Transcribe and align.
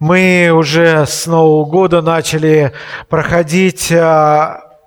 Мы 0.00 0.50
уже 0.50 1.04
с 1.04 1.26
Нового 1.26 1.66
года 1.66 2.00
начали 2.00 2.72
проходить 3.10 3.92
а, 3.92 4.78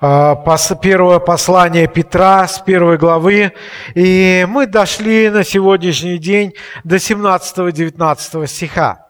а, 0.00 0.36
первое 0.80 1.18
послание 1.18 1.88
Петра 1.88 2.46
с 2.46 2.60
первой 2.60 2.96
главы, 2.96 3.52
и 3.96 4.46
мы 4.48 4.68
дошли 4.68 5.28
на 5.28 5.42
сегодняшний 5.42 6.18
день 6.18 6.54
до 6.84 6.96
17-19 6.96 8.46
стиха. 8.46 9.08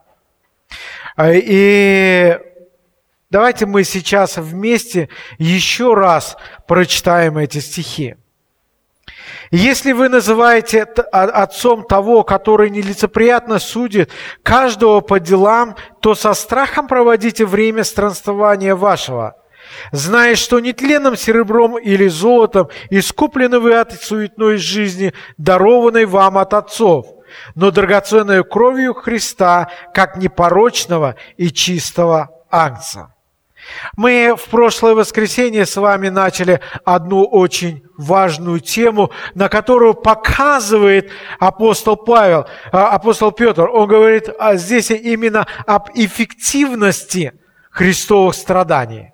А, 1.15 1.31
и 1.31 2.39
давайте 3.29 3.67
мы 3.67 3.85
сейчас 3.85 4.39
вместе 4.39 5.11
еще 5.37 5.93
раз 5.93 6.39
прочитаем 6.67 7.37
эти 7.37 7.59
стихи. 7.59 8.17
Если 9.57 9.93
вы 9.93 10.09
называете 10.09 10.83
отцом 10.83 11.85
того, 11.85 12.25
который 12.25 12.71
нелицеприятно 12.71 13.61
судит 13.61 14.11
каждого 14.43 15.01
по 15.01 15.21
делам, 15.21 15.77
то 16.01 16.17
со 16.17 16.35
страхом 16.35 16.89
проводите 16.89 17.47
время 17.47 17.85
странствования 17.85 18.75
вашего, 18.75 19.37
зная, 19.93 20.35
что 20.35 20.59
нетленным 20.59 21.17
серебром 21.17 21.79
или 21.79 22.09
золотом 22.09 22.69
искуплены 22.91 23.61
вы 23.61 23.77
от 23.77 23.93
суетной 23.93 24.57
жизни, 24.57 25.15
дарованной 25.39 26.07
вам 26.07 26.37
от 26.37 26.53
отцов, 26.53 27.07
но 27.55 27.71
драгоценной 27.71 28.43
кровью 28.43 28.93
Христа, 28.93 29.71
как 29.95 30.17
непорочного 30.17 31.15
и 31.37 31.51
чистого 31.51 32.31
ангца. 32.51 33.14
Мы 33.97 34.35
в 34.37 34.45
прошлое 34.51 34.95
воскресенье 34.95 35.67
с 35.67 35.77
вами 35.77 36.09
начали 36.09 36.61
одну 36.85 37.25
очень 37.25 37.85
важную 37.97 38.61
тему, 38.61 39.11
на 39.35 39.49
которую 39.49 39.95
показывает 39.95 41.11
апостол 41.39 41.97
Павел, 41.97 42.47
а, 42.73 42.89
апостол 42.89 43.33
Петр. 43.33 43.69
Он 43.69 43.89
говорит 43.89 44.29
а 44.39 44.57
здесь 44.57 44.91
именно 44.91 45.47
об 45.67 45.91
эффективности 45.95 47.33
христовых 47.71 48.35
страданий. 48.35 49.13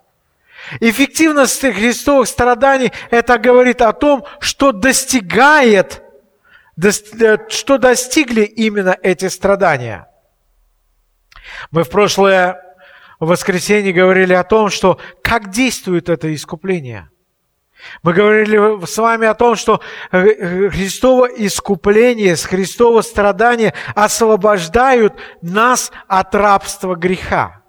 Эффективность 0.81 1.61
христовых 1.61 2.29
страданий– 2.29 2.93
это 3.11 3.39
говорит 3.39 3.81
о 3.81 3.93
том, 3.93 4.25
что 4.41 4.73
достигает, 4.73 6.03
э, 6.83 7.39
что 7.49 7.79
достигли 7.79 8.43
именно 8.43 8.97
эти 9.03 9.29
страдания. 9.29 10.07
Мы 11.71 11.83
в 11.85 11.91
прошлое 11.91 12.70
в 13.21 13.27
воскресенье 13.27 13.93
говорили 13.93 14.33
о 14.33 14.45
том, 14.45 14.71
что 14.71 14.99
как 15.23 15.51
действует 15.51 16.09
это 16.09 16.35
искупление. 16.35 17.11
Мы 18.03 18.13
говорили 18.13 18.85
с 18.85 18.99
вами 18.99 19.27
о 19.27 19.35
том, 19.35 19.57
что 19.57 19.81
Христово 20.11 21.27
искупление, 21.27 22.37
Христово 22.37 23.03
страдание 23.03 23.75
освобождают 23.95 25.15
нас 25.41 25.93
от 26.09 26.35
рабства 26.35 26.95
греха. 26.95 27.63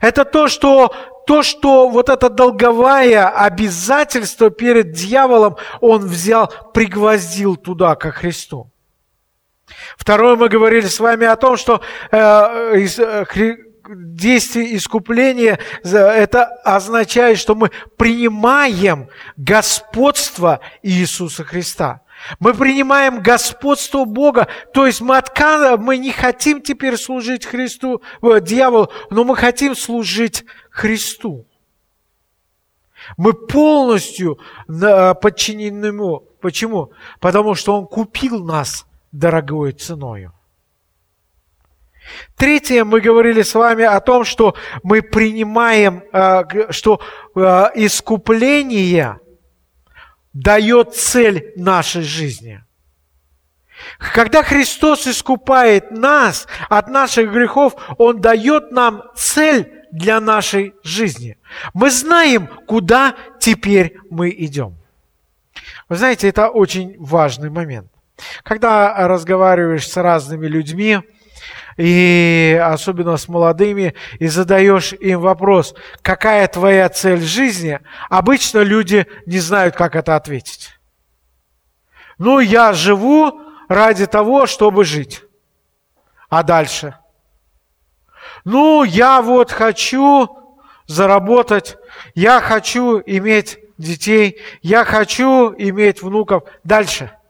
Это 0.00 0.24
то, 0.24 0.48
что 0.48 0.94
то, 1.26 1.42
что 1.42 1.88
вот 1.88 2.08
это 2.10 2.28
долговое 2.28 3.28
обязательство 3.28 4.50
перед 4.50 4.92
дьяволом 4.92 5.56
он 5.80 6.06
взял, 6.06 6.52
пригвоздил 6.72 7.56
туда, 7.56 7.94
ко 7.94 8.10
Христу. 8.10 8.70
Второе, 9.96 10.36
мы 10.36 10.48
говорили 10.48 10.86
с 10.86 11.00
вами 11.00 11.26
о 11.26 11.36
том, 11.36 11.56
что 11.56 11.80
э, 12.10 12.18
э, 12.18 13.24
действие 13.88 14.76
искупления, 14.76 15.58
это 15.82 16.44
означает, 16.64 17.38
что 17.38 17.54
мы 17.54 17.70
принимаем 17.96 19.08
господство 19.36 20.60
Иисуса 20.82 21.44
Христа. 21.44 22.02
Мы 22.38 22.54
принимаем 22.54 23.20
господство 23.20 24.04
Бога, 24.04 24.48
то 24.72 24.86
есть 24.86 25.00
мы 25.00 25.18
отказываем, 25.18 25.82
мы 25.82 25.98
не 25.98 26.10
хотим 26.10 26.62
теперь 26.62 26.96
служить 26.96 27.44
Христу, 27.44 28.02
э, 28.22 28.40
дьяволу, 28.40 28.90
но 29.10 29.24
мы 29.24 29.36
хотим 29.36 29.76
служить 29.76 30.44
Христу. 30.70 31.46
Мы 33.18 33.34
полностью 33.34 34.38
подчинены 34.66 35.86
Ему. 35.86 36.20
Почему? 36.40 36.92
Потому 37.20 37.54
что 37.54 37.76
Он 37.76 37.86
купил 37.86 38.42
нас 38.42 38.86
дорогой 39.12 39.72
ценою. 39.72 40.32
Третье, 42.36 42.84
мы 42.84 43.00
говорили 43.00 43.42
с 43.42 43.54
вами 43.54 43.84
о 43.84 44.00
том, 44.00 44.24
что 44.24 44.54
мы 44.82 45.02
принимаем, 45.02 46.02
э, 46.12 46.70
что 46.70 47.00
э, 47.34 47.40
искупление 47.74 49.20
дает 50.32 50.94
цель 50.94 51.52
нашей 51.56 52.02
жизни. 52.02 52.62
Когда 53.98 54.42
Христос 54.42 55.06
искупает 55.06 55.90
нас 55.90 56.46
от 56.68 56.88
наших 56.88 57.32
грехов, 57.32 57.74
Он 57.98 58.20
дает 58.20 58.70
нам 58.70 59.02
цель 59.14 59.84
для 59.90 60.20
нашей 60.20 60.74
жизни. 60.82 61.38
Мы 61.72 61.90
знаем, 61.90 62.48
куда 62.66 63.14
теперь 63.40 63.96
мы 64.10 64.30
идем. 64.30 64.76
Вы 65.88 65.96
знаете, 65.96 66.28
это 66.28 66.48
очень 66.48 66.96
важный 66.98 67.50
момент. 67.50 67.90
Когда 68.42 69.06
разговариваешь 69.08 69.88
с 69.88 69.96
разными 69.96 70.46
людьми, 70.46 71.00
и 71.76 72.60
особенно 72.62 73.16
с 73.16 73.28
молодыми, 73.28 73.94
и 74.18 74.26
задаешь 74.26 74.92
им 74.92 75.20
вопрос, 75.20 75.74
какая 76.02 76.46
твоя 76.48 76.88
цель 76.88 77.20
жизни, 77.20 77.80
обычно 78.08 78.60
люди 78.60 79.06
не 79.26 79.38
знают, 79.38 79.74
как 79.74 79.96
это 79.96 80.16
ответить. 80.16 80.78
Ну, 82.18 82.38
я 82.38 82.72
живу 82.72 83.40
ради 83.68 84.06
того, 84.06 84.46
чтобы 84.46 84.84
жить. 84.84 85.22
А 86.28 86.42
дальше? 86.42 86.96
Ну, 88.44 88.84
я 88.84 89.20
вот 89.22 89.50
хочу 89.50 90.28
заработать, 90.86 91.76
я 92.14 92.40
хочу 92.40 93.02
иметь 93.04 93.58
детей, 93.78 94.40
я 94.62 94.84
хочу 94.84 95.54
иметь 95.56 96.02
внуков. 96.02 96.44
Дальше– 96.62 97.10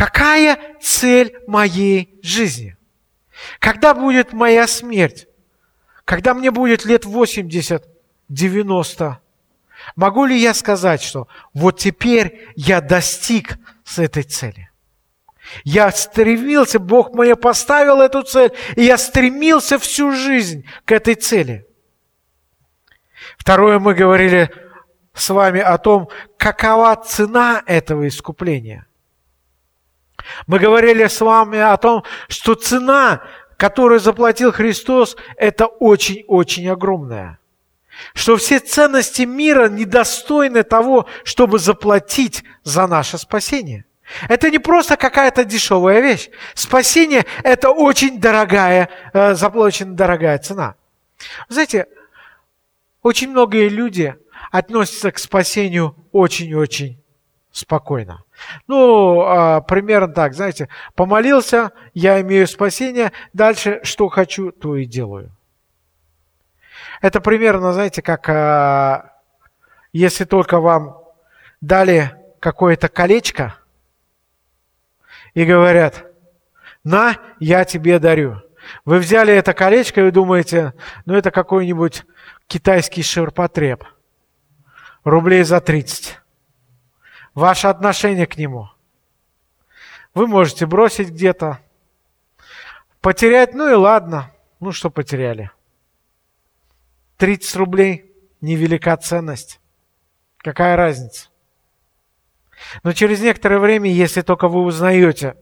Какая 0.00 0.58
цель 0.80 1.36
моей 1.46 2.18
жизни? 2.22 2.74
Когда 3.58 3.92
будет 3.92 4.32
моя 4.32 4.66
смерть? 4.66 5.28
Когда 6.06 6.32
мне 6.32 6.50
будет 6.50 6.86
лет 6.86 7.04
80, 7.04 7.84
90? 8.30 9.20
Могу 9.96 10.24
ли 10.24 10.38
я 10.38 10.54
сказать, 10.54 11.02
что 11.02 11.28
вот 11.52 11.78
теперь 11.78 12.48
я 12.56 12.80
достиг 12.80 13.58
с 13.84 13.98
этой 13.98 14.22
цели? 14.22 14.70
Я 15.64 15.90
стремился, 15.90 16.78
Бог 16.78 17.12
мне 17.12 17.36
поставил 17.36 18.00
эту 18.00 18.22
цель, 18.22 18.52
и 18.76 18.84
я 18.84 18.96
стремился 18.96 19.78
всю 19.78 20.12
жизнь 20.12 20.64
к 20.86 20.92
этой 20.92 21.14
цели. 21.14 21.66
Второе, 23.36 23.78
мы 23.78 23.92
говорили 23.92 24.50
с 25.12 25.28
вами 25.28 25.60
о 25.60 25.76
том, 25.76 26.08
какова 26.38 26.96
цена 26.96 27.62
этого 27.66 28.08
искупления– 28.08 28.86
мы 30.46 30.58
говорили 30.58 31.06
с 31.06 31.20
вами 31.20 31.58
о 31.58 31.76
том, 31.76 32.04
что 32.28 32.54
цена, 32.54 33.22
которую 33.56 34.00
заплатил 34.00 34.52
Христос, 34.52 35.16
это 35.36 35.66
очень-очень 35.66 36.68
огромная. 36.68 37.38
Что 38.14 38.36
все 38.36 38.60
ценности 38.60 39.22
мира 39.22 39.68
недостойны 39.68 40.62
того, 40.62 41.06
чтобы 41.24 41.58
заплатить 41.58 42.44
за 42.62 42.86
наше 42.86 43.18
спасение. 43.18 43.84
Это 44.28 44.50
не 44.50 44.58
просто 44.58 44.96
какая-то 44.96 45.44
дешевая 45.44 46.00
вещь. 46.00 46.30
Спасение– 46.54 47.26
это 47.44 47.70
очень 47.70 48.18
дорогая, 48.20 48.88
э, 49.12 49.34
заплачена 49.34 49.94
дорогая 49.94 50.38
цена. 50.38 50.74
Знаете, 51.48 51.86
очень 53.02 53.30
многие 53.30 53.68
люди 53.68 54.16
относятся 54.50 55.12
к 55.12 55.18
спасению 55.18 55.94
очень-очень 56.12 57.00
спокойно. 57.52 58.24
Ну, 58.66 59.22
а, 59.22 59.60
примерно 59.60 60.12
так, 60.12 60.34
знаете, 60.34 60.68
помолился, 60.94 61.72
я 61.94 62.20
имею 62.20 62.46
спасение, 62.46 63.12
дальше 63.32 63.80
что 63.82 64.08
хочу, 64.08 64.52
то 64.52 64.76
и 64.76 64.84
делаю. 64.84 65.30
Это 67.00 67.20
примерно, 67.20 67.72
знаете, 67.72 68.02
как 68.02 68.28
а, 68.28 69.12
если 69.92 70.24
только 70.24 70.60
вам 70.60 70.98
дали 71.60 72.12
какое-то 72.40 72.88
колечко 72.88 73.56
и 75.34 75.44
говорят, 75.44 76.06
на, 76.84 77.16
я 77.38 77.64
тебе 77.64 77.98
дарю. 77.98 78.42
Вы 78.84 78.98
взяли 78.98 79.34
это 79.34 79.52
колечко 79.52 80.06
и 80.06 80.10
думаете, 80.10 80.74
ну 81.04 81.14
это 81.14 81.30
какой-нибудь 81.30 82.04
китайский 82.46 83.02
ширпотреб. 83.02 83.84
Рублей 85.04 85.42
за 85.44 85.60
30 85.60 86.20
ваше 87.40 87.68
отношение 87.68 88.26
к 88.26 88.36
нему. 88.36 88.68
Вы 90.14 90.26
можете 90.26 90.66
бросить 90.66 91.08
где-то, 91.08 91.58
потерять, 93.00 93.54
ну 93.54 93.68
и 93.68 93.74
ладно, 93.74 94.30
ну 94.60 94.72
что 94.72 94.90
потеряли. 94.90 95.50
30 97.16 97.56
рублей– 97.56 98.12
невелика 98.40 98.96
ценность. 98.96 99.60
Какая 100.36 100.76
разница? 100.76 101.28
Но 102.82 102.92
через 102.92 103.20
некоторое 103.20 103.58
время, 103.58 103.90
если 103.90 104.20
только 104.20 104.48
вы 104.48 104.62
узнаете, 104.62 105.36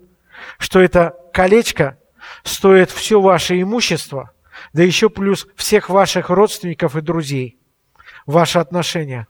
что 0.59 0.81
это 0.81 1.17
колечко 1.33 1.99
стоит 2.45 2.91
все 2.91 3.21
ваше 3.21 3.61
имущество, 3.61 4.33
да 4.73 4.85
еще 4.85 5.11
плюс 5.11 5.49
всех 5.57 5.89
ваших 5.89 6.31
родственников 6.31 6.95
и 6.95 7.01
друзей, 7.01 7.59
ваши 8.25 8.61
отношения. 8.61 9.27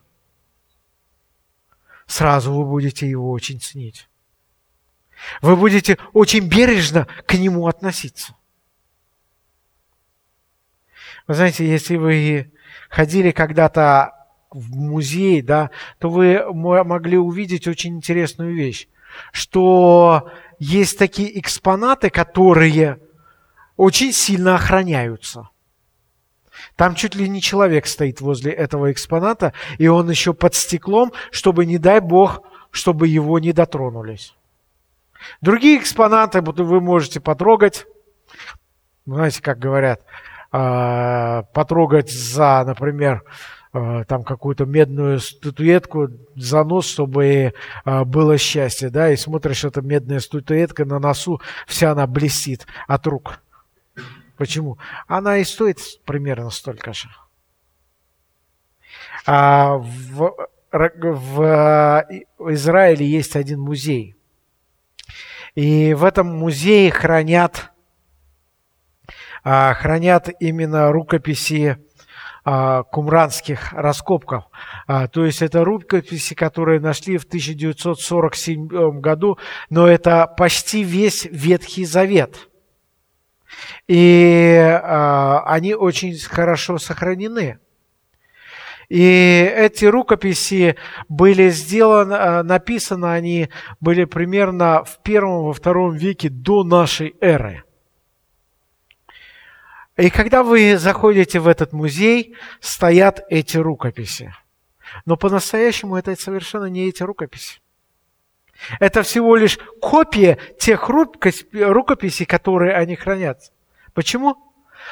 Сразу 2.09 2.53
вы 2.55 2.65
будете 2.65 3.09
его 3.09 3.31
очень 3.31 3.61
ценить. 3.61 4.09
Вы 5.43 5.57
будете 5.57 5.99
очень 6.15 6.49
бережно 6.49 7.07
к 7.27 7.35
нему 7.35 7.69
относиться. 7.69 8.35
Вы 11.27 11.35
знаете, 11.35 11.69
если 11.69 11.97
вы 11.97 12.51
ходили 12.89 13.31
когда-то 13.31 14.15
в 14.51 14.75
музей, 14.75 15.43
да, 15.43 15.71
то 15.99 16.09
вы 16.09 16.43
могли 16.53 17.19
увидеть 17.19 17.69
очень 17.69 17.97
интересную 17.97 18.55
вещь, 18.55 18.89
что 19.31 20.31
есть 20.59 20.99
такие 20.99 21.39
экспонаты, 21.39 22.09
которые 22.09 23.01
очень 23.77 24.15
сильно 24.15 24.55
охраняются. 24.55 25.51
Там 26.77 26.95
чуть 26.95 27.15
ли 27.15 27.29
не 27.29 27.41
человек 27.41 27.87
стоит 27.87 28.21
возле 28.21 28.53
этого 28.53 28.93
экспоната, 28.93 29.53
и 29.79 29.89
он 29.89 30.09
еще 30.11 30.35
под 30.35 30.55
стеклом, 30.55 31.13
чтобы, 31.31 31.67
не 31.67 31.79
дай 31.79 32.01
бог, 32.01 32.43
чтобы 32.71 33.09
его 33.09 33.39
не 33.39 33.53
дотронулись. 33.53 34.35
Другие 35.41 35.79
экспонаты 35.79 36.41
вы 36.43 36.81
можете 36.81 37.21
потрогать. 37.21 37.87
Знаете, 39.07 39.43
как 39.43 39.59
говорят, 39.59 40.05
а, 40.53 41.43
потрогать 41.55 42.11
за, 42.11 42.65
например, 42.67 43.25
а, 43.73 44.05
там 44.05 44.23
какую-то 44.23 44.65
медную 44.65 45.21
статуэтку 45.21 46.09
за 46.35 46.65
нос, 46.65 46.87
чтобы 46.87 47.55
а, 47.85 48.05
было 48.05 48.39
счастье, 48.39 48.91
да, 48.91 49.11
и 49.11 49.17
смотришь, 49.17 49.65
эта 49.65 49.83
медная 49.83 50.21
статуэтка 50.21 50.85
на 50.85 50.99
носу, 50.99 51.41
вся 51.67 51.93
она 51.93 52.07
блестит 52.07 52.67
от 52.87 53.07
рук. 53.07 53.41
Почему? 54.39 54.79
Она 55.09 55.39
и 55.39 55.45
стоит 55.45 55.79
примерно 56.05 56.51
столько 56.51 56.93
же. 56.93 57.09
А 59.27 59.77
в, 59.77 60.37
в 60.71 62.07
Израиле 62.39 63.05
есть 63.05 63.35
один 63.35 63.61
музей. 63.61 64.15
И 65.57 65.93
в 65.93 66.05
этом 66.05 66.29
музее 66.39 66.91
хранят, 66.93 67.73
хранят 69.43 70.31
именно 70.39 70.93
рукописи 70.93 71.79
а, 72.51 72.85
кумранских 72.85 73.75
раскопков. 73.75 74.45
А, 74.87 75.07
то 75.09 75.27
есть 75.27 75.43
это 75.43 75.65
рукописи, 75.65 76.33
которые 76.33 76.81
нашли 76.81 77.19
в 77.19 77.25
1947 77.25 79.01
году, 79.01 79.37
но 79.69 79.87
это 79.87 80.27
почти 80.27 80.83
весь 80.83 81.27
Ветхий 81.27 81.85
Завет. 81.85 82.48
И 83.87 84.57
а, 84.57 85.43
они 85.47 85.75
очень 85.75 86.19
хорошо 86.19 86.79
сохранены. 86.79 87.59
И 88.89 89.53
эти 89.55 89.85
рукописи 89.85 90.77
были 91.09 91.51
сделаны, 91.51 92.43
написаны 92.43 93.07
они 93.07 93.51
были 93.81 94.05
примерно 94.05 94.83
в 94.85 95.03
первом, 95.03 95.45
во 95.45 95.53
втором 95.53 95.95
веке 95.95 96.31
до 96.31 96.65
нашей 96.65 97.15
эры. 97.21 97.65
И 99.99 100.11
когда 100.11 100.43
вы 100.43 100.79
заходите 100.79 101.41
в 101.41 101.49
этот 101.49 101.73
музей, 101.73 102.35
стоят 102.61 103.25
эти 103.29 103.59
рукописи. 103.59 104.33
Но 105.05 105.17
по-настоящему 105.17 105.97
это 105.97 106.15
совершенно 106.17 106.67
не 106.67 106.89
эти 106.89 107.03
рукописи. 107.03 107.61
Это 108.81 109.03
всего 109.03 109.37
лишь 109.37 109.59
копия 109.81 110.39
тех 110.59 110.89
рукописей, 110.89 112.27
которые 112.27 112.75
они 112.75 112.97
хранят. 112.97 113.53
Почему? 113.95 114.37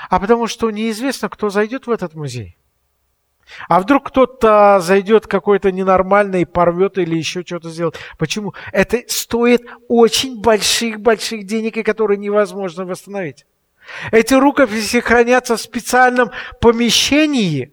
А 0.09 0.21
потому 0.21 0.47
что 0.47 0.71
неизвестно, 0.71 1.29
кто 1.29 1.49
зайдет 1.49 1.87
в 1.87 1.91
этот 1.91 2.15
музей. 2.15 2.57
А 3.69 3.81
вдруг 3.81 4.09
кто-то 4.09 4.81
зайдет 4.81 5.27
какой-то 5.29 5.71
ненормальный, 5.71 6.45
порвет 6.45 6.99
или 6.99 7.17
еще 7.17 7.43
что-то 7.43 7.71
сделает. 7.71 7.97
Почему? 8.19 8.55
Это 8.73 9.03
стоит 9.07 9.63
очень 9.89 10.41
больших-больших 10.41 11.45
денег, 11.47 11.77
и 11.77 11.85
которые 11.85 12.19
невозможно 12.19 12.85
восстановить. 12.85 13.47
Эти 14.11 14.35
рукописи 14.35 14.99
хранятся 14.99 15.57
в 15.57 15.61
специальном 15.61 16.33
помещении, 16.61 17.73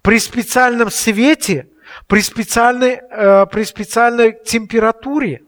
при 0.00 0.20
специальном 0.20 0.90
свете, 0.90 1.68
при 2.06 2.20
специальной, 2.20 3.00
э, 3.10 3.46
при 3.46 3.64
специальной 3.64 4.36
температуре. 4.44 5.42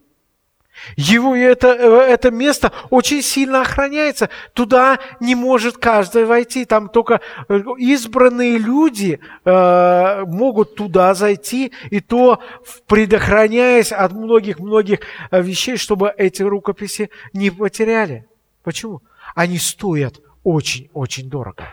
Его 0.97 1.35
это, 1.35 1.69
э, 1.69 2.13
это 2.13 2.31
место 2.31 2.71
очень 2.91 3.23
сильно 3.23 3.63
охраняется. 3.63 4.29
Туда 4.53 4.99
не 5.21 5.35
может 5.35 5.79
каждый 5.79 6.25
войти. 6.27 6.65
Там 6.65 6.89
только 6.89 7.21
э, 7.49 7.61
избранные 7.79 8.59
люди 8.59 9.21
могут 9.45 10.77
туда 10.77 11.15
зайти, 11.15 11.73
и 11.91 12.01
то 12.01 12.41
предохраняясь 12.87 13.93
от 13.93 14.13
многих-многих 14.13 15.01
вещей, 15.31 15.77
чтобы 15.77 16.13
эти 16.17 16.43
рукописи 16.43 17.11
не 17.33 17.51
потеряли. 17.51 18.27
Почему? 18.63 19.03
они 19.35 19.59
стоят 19.59 20.21
очень-очень 20.45 21.29
дорого. 21.29 21.69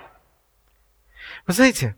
Вы 1.48 1.54
знаете, 1.54 1.96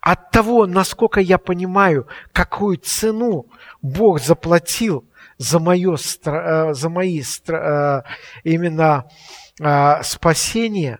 от 0.00 0.30
того, 0.30 0.66
насколько 0.66 1.20
я 1.20 1.38
понимаю, 1.38 2.08
какую 2.32 2.78
цену 2.78 3.46
Бог 3.82 4.20
заплатил 4.20 5.04
за, 5.38 5.58
мое, 5.58 5.96
э, 5.96 6.74
за 6.74 6.88
мои 6.88 7.22
э, 7.22 8.02
именно 8.44 9.08
э, 9.60 10.02
спасение, 10.02 10.98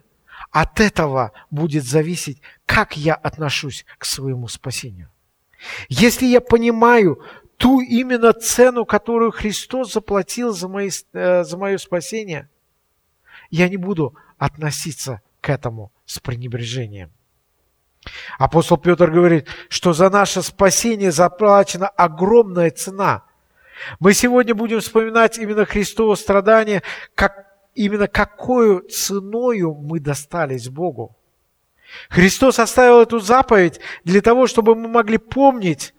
от 0.51 0.81
этого 0.81 1.33
будет 1.51 1.85
зависеть, 1.85 2.41
как 2.67 2.97
я 2.97 3.15
отношусь 3.15 3.85
к 3.99 4.05
своему 4.05 4.49
спасению. 4.49 5.11
Если 5.89 6.27
я 6.27 6.41
понимаю 6.41 7.23
ту 7.57 7.81
именно 7.81 8.33
цену, 8.33 8.85
которую 8.85 9.33
Христос 9.33 9.93
заплатил 9.93 10.53
за, 10.53 10.69
мои, 10.69 10.91
за 11.13 11.57
мое 11.57 11.79
спасение– 11.79 12.49
я 13.51 13.69
не 13.69 13.77
буду 13.77 14.17
относиться 14.37 15.21
к 15.41 15.49
этому 15.49 15.93
с 16.07 16.19
пренебрежением. 16.19 17.13
Апостол 18.39 18.77
Петр 18.77 19.11
говорит, 19.11 19.49
что 19.69 19.93
за 19.93 20.11
наше 20.11 20.43
спасение 20.43 21.11
заплачена 21.11 21.89
огромная 21.89 22.71
цена. 22.71 23.25
Мы 23.99 24.15
сегодня 24.15 24.55
будем 24.55 24.81
вспоминать 24.81 25.39
именно 25.39 25.65
Христово 25.65 26.15
страдание, 26.15 26.83
как, 27.15 27.47
именно 27.75 28.09
какую 28.09 28.89
ценою 28.89 29.75
мы 29.75 30.01
достались 30.01 30.69
Богу. 30.69 31.17
Христос 32.09 32.59
оставил 32.59 33.01
эту 33.01 33.21
заповедь 33.21 33.81
для 34.05 34.21
того, 34.21 34.47
чтобы 34.47 34.75
мы 34.75 34.89
могли 34.89 35.19
помнить, 35.19 35.95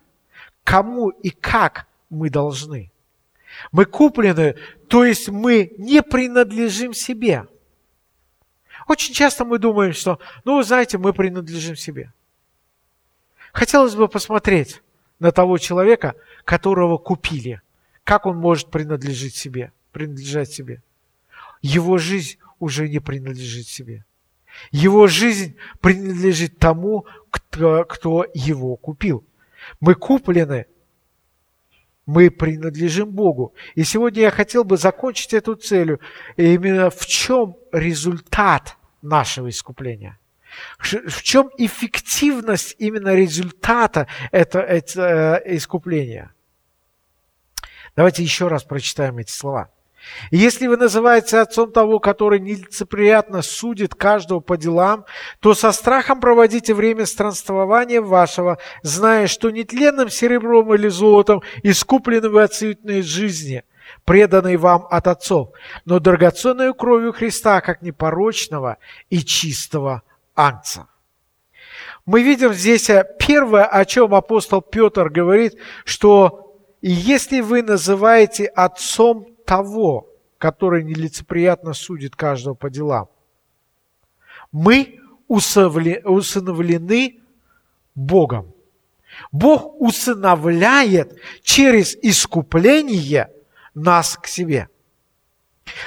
кому 0.64 1.10
и 1.10 1.30
как 1.30 1.86
мы 2.10 2.28
должны. 2.30 2.92
Мы 3.72 3.84
куплены, 3.84 4.56
то 4.88 5.04
есть 5.04 5.28
мы 5.28 5.72
не 5.78 6.02
принадлежим 6.02 6.92
себе. 6.92 7.46
Очень 8.86 9.14
часто 9.14 9.44
мы 9.44 9.58
думаем, 9.58 9.92
что, 9.92 10.18
ну, 10.44 10.56
вы 10.56 10.64
знаете, 10.64 10.98
мы 10.98 11.12
принадлежим 11.12 11.76
себе. 11.76 12.12
Хотелось 13.52 13.94
бы 13.94 14.08
посмотреть 14.08 14.82
на 15.18 15.32
того 15.32 15.58
человека, 15.58 16.14
которого 16.44 16.98
купили. 16.98 17.62
Как 18.04 18.26
он 18.26 18.36
может 18.36 18.70
принадлежать 18.70 19.34
себе, 19.34 19.72
принадлежать 19.92 20.52
себе? 20.52 20.82
Его 21.62 21.98
жизнь 21.98 22.38
уже 22.60 22.88
не 22.88 23.00
принадлежит 23.00 23.66
себе. 23.66 24.04
Его 24.70 25.06
жизнь 25.06 25.56
принадлежит 25.80 26.58
тому, 26.58 27.06
кто, 27.30 27.84
кто 27.84 28.24
его 28.34 28.76
купил. 28.76 29.24
Мы 29.80 29.94
куплены 29.94 30.66
мы 32.06 32.30
принадлежим 32.30 33.10
Богу. 33.10 33.54
И 33.74 33.82
сегодня 33.82 34.22
я 34.22 34.30
хотел 34.30 34.64
бы 34.64 34.76
закончить 34.76 35.34
эту 35.34 35.56
целью. 35.56 36.00
И 36.36 36.54
именно 36.54 36.88
в 36.88 37.04
чем 37.04 37.56
результат 37.72 38.76
нашего 39.02 39.48
искупления? 39.48 40.18
В 40.78 41.22
чем 41.22 41.50
эффективность 41.58 42.76
именно 42.78 43.14
результата 43.14 44.06
этого, 44.30 44.62
этого 44.62 45.36
искупления? 45.44 46.32
Давайте 47.96 48.22
еще 48.22 48.48
раз 48.48 48.62
прочитаем 48.62 49.18
эти 49.18 49.32
слова. 49.32 49.70
Если 50.30 50.66
вы 50.66 50.76
называете 50.76 51.38
отцом 51.38 51.72
того, 51.72 51.98
который 51.98 52.40
нелицеприятно 52.40 53.42
судит 53.42 53.94
каждого 53.94 54.40
по 54.40 54.56
делам, 54.56 55.04
то 55.40 55.54
со 55.54 55.72
страхом 55.72 56.20
проводите 56.20 56.74
время 56.74 57.06
странствования 57.06 58.00
вашего, 58.00 58.58
зная, 58.82 59.26
что 59.26 59.50
нетленным 59.50 60.08
серебром 60.08 60.74
или 60.74 60.88
золотом 60.88 61.42
искуплены 61.62 62.28
вы 62.28 62.42
от 62.42 62.54
жизни, 62.54 63.64
преданной 64.04 64.56
вам 64.56 64.86
от 64.90 65.06
отцов, 65.06 65.50
но 65.84 65.98
драгоценной 65.98 66.74
кровью 66.74 67.12
Христа, 67.12 67.60
как 67.60 67.82
непорочного 67.82 68.78
и 69.10 69.18
чистого 69.18 70.02
ангца. 70.34 70.88
Мы 72.04 72.22
видим 72.22 72.52
здесь 72.52 72.88
э, 72.88 73.04
первое, 73.18 73.64
о 73.64 73.84
чем 73.84 74.14
апостол 74.14 74.62
Петр 74.62 75.08
говорит, 75.10 75.54
что 75.84 76.56
если 76.80 77.40
вы 77.40 77.62
называете 77.62 78.46
отцом 78.46 79.35
того, 79.46 80.08
который 80.38 80.84
нелицеприятно 80.84 81.72
судит 81.72 82.14
каждого 82.16 82.54
по 82.54 82.68
делам. 82.68 83.08
Мы 84.52 85.00
усыновлены 85.28 87.20
Богом. 87.94 88.52
Бог 89.32 89.80
усыновляет 89.80 91.18
через 91.42 91.96
искупление 92.02 93.30
нас 93.74 94.18
к 94.20 94.26
себе. 94.26 94.68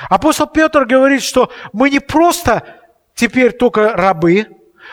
Апостол 0.09 0.47
Петр 0.47 0.85
говорит, 0.85 1.21
что 1.21 1.51
мы 1.71 1.89
не 1.89 1.99
просто 1.99 2.63
теперь 3.13 3.51
только 3.51 3.93
рабы, 3.93 4.47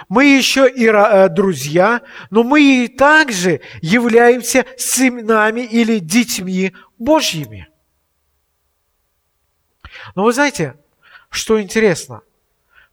мы 0.09 0.27
еще 0.27 0.69
и 0.69 0.87
э, 0.87 1.29
друзья, 1.31 2.03
но 2.31 2.43
мы 2.43 2.61
и 2.61 2.89
также 2.89 3.61
являемся 3.81 4.67
сынами 4.77 5.63
или 5.63 5.99
детьми 5.99 6.75
Божьими. 6.99 7.69
Но 10.15 10.25
вы 10.25 10.33
знаете, 10.33 10.77
что 11.31 11.61
интересно? 11.61 12.23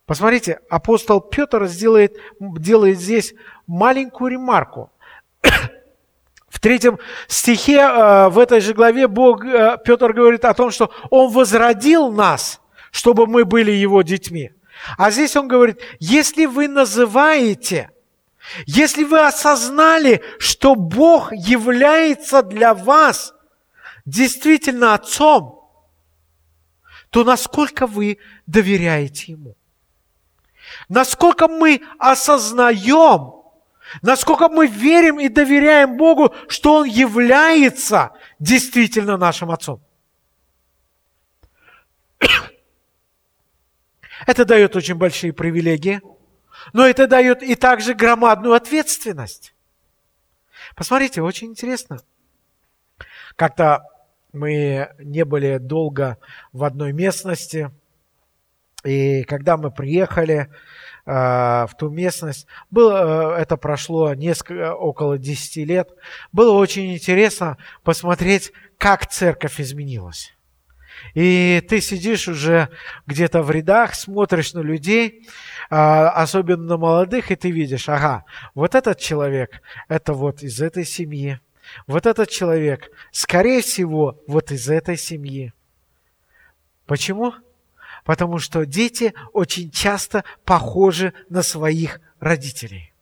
Посмотрите, 0.05 0.59
апостол 0.69 1.21
Петр 1.21 1.65
сделает, 1.65 2.17
делает 2.39 2.99
здесь 2.99 3.33
маленькую 3.67 4.31
ремарку. 4.31 4.91
В 6.49 6.59
третьем 6.59 6.99
стихе 7.27 7.79
э, 7.79 8.29
в 8.29 8.37
этой 8.37 8.59
же 8.59 8.73
главе 8.73 9.07
Бог, 9.07 9.43
э, 9.43 9.77
Петр 9.83 10.13
говорит 10.13 10.45
о 10.45 10.53
том, 10.53 10.71
что 10.71 10.91
Он 11.09 11.31
возродил 11.31 12.11
нас, 12.11 12.61
чтобы 12.91 13.27
мы 13.27 13.43
были 13.43 13.71
Его 13.71 14.01
детьми. 14.01 14.51
А 14.97 15.09
здесь 15.09 15.35
Он 15.35 15.47
говорит, 15.47 15.81
если 15.99 16.45
вы 16.45 16.67
называете, 16.67 17.89
если 18.65 19.03
вы 19.03 19.25
осознали, 19.25 20.21
что 20.37 20.75
Бог 20.75 21.31
является 21.31 22.43
для 22.43 22.73
вас 22.73 23.33
действительно 24.05 24.93
Отцом, 24.93 25.62
то 27.13 27.23
насколько 27.23 27.85
вы 27.85 28.17
доверяете 28.47 29.33
Ему? 29.33 29.55
Насколько 30.89 31.47
мы 31.47 31.81
осознаем, 31.99 33.43
Насколько 34.01 34.49
мы 34.49 34.65
верим 34.65 35.19
и 35.19 35.27
доверяем 35.27 35.97
Богу, 35.97 36.33
что 36.47 36.77
Он 36.77 36.85
является 36.85 38.13
действительно 38.39 39.17
нашим 39.17 39.51
Отцом. 39.51 39.83
Это 44.25 44.45
дает 44.45 44.75
очень 44.75 44.95
большие 44.95 45.33
привилегии, 45.33 46.01
но 46.71 46.87
это 46.87 47.05
дает 47.07 47.43
и 47.43 47.53
также 47.55 47.93
громадную 47.93 48.55
ответственность. 48.55 49.53
Посмотрите, 50.75 51.21
очень 51.21 51.49
интересно. 51.49 51.99
Как-то 53.35 53.92
мы 54.33 54.89
не 54.99 55.23
были 55.23 55.57
долго 55.57 56.17
в 56.51 56.63
одной 56.63 56.91
местности, 56.91 57.71
и 58.83 59.23
когда 59.23 59.55
мы 59.55 59.71
приехали, 59.71 60.49
Э, 61.05 61.65
в 61.69 61.75
ту 61.77 61.89
местность. 61.89 62.47
Было, 62.71 63.35
э, 63.35 63.41
это 63.41 63.57
прошло 63.57 64.13
несколько, 64.13 64.73
около 64.73 65.17
10 65.17 65.65
лет. 65.65 65.89
Было 66.31 66.53
очень 66.53 66.93
интересно 66.93 67.57
посмотреть, 67.83 68.53
как 68.77 69.07
церковь 69.07 69.59
изменилась. 69.59 70.33
И 71.13 71.61
ты 71.67 71.81
сидишь 71.81 72.29
уже 72.29 72.69
где-то 73.05 73.41
в 73.41 73.51
рядах, 73.51 73.95
смотришь 73.95 74.53
на 74.53 74.61
людей, 74.61 75.27
э, 75.69 75.75
особенно 75.75 76.63
на 76.63 76.77
молодых, 76.77 77.31
и 77.31 77.35
ты 77.35 77.51
видишь, 77.51 77.89
ага, 77.89 78.23
вот 78.55 78.73
этот 78.73 78.97
человек, 78.97 79.61
это 79.89 80.13
вот 80.13 80.41
из 80.41 80.61
этой 80.61 80.85
семьи, 80.85 81.41
вот 81.87 82.05
этот 82.05 82.29
человек, 82.29 82.91
скорее 83.11 83.61
всего, 83.61 84.19
вот 84.27 84.51
из 84.51 84.69
этой 84.69 84.97
семьи. 84.97 85.53
Почему? 86.85 87.33
потому 88.03 88.39
что 88.39 88.65
дети 88.65 89.13
очень 89.33 89.71
часто 89.71 90.23
похожи 90.45 91.13
на 91.29 91.41
своих 91.41 91.99
родителей. 92.19 92.93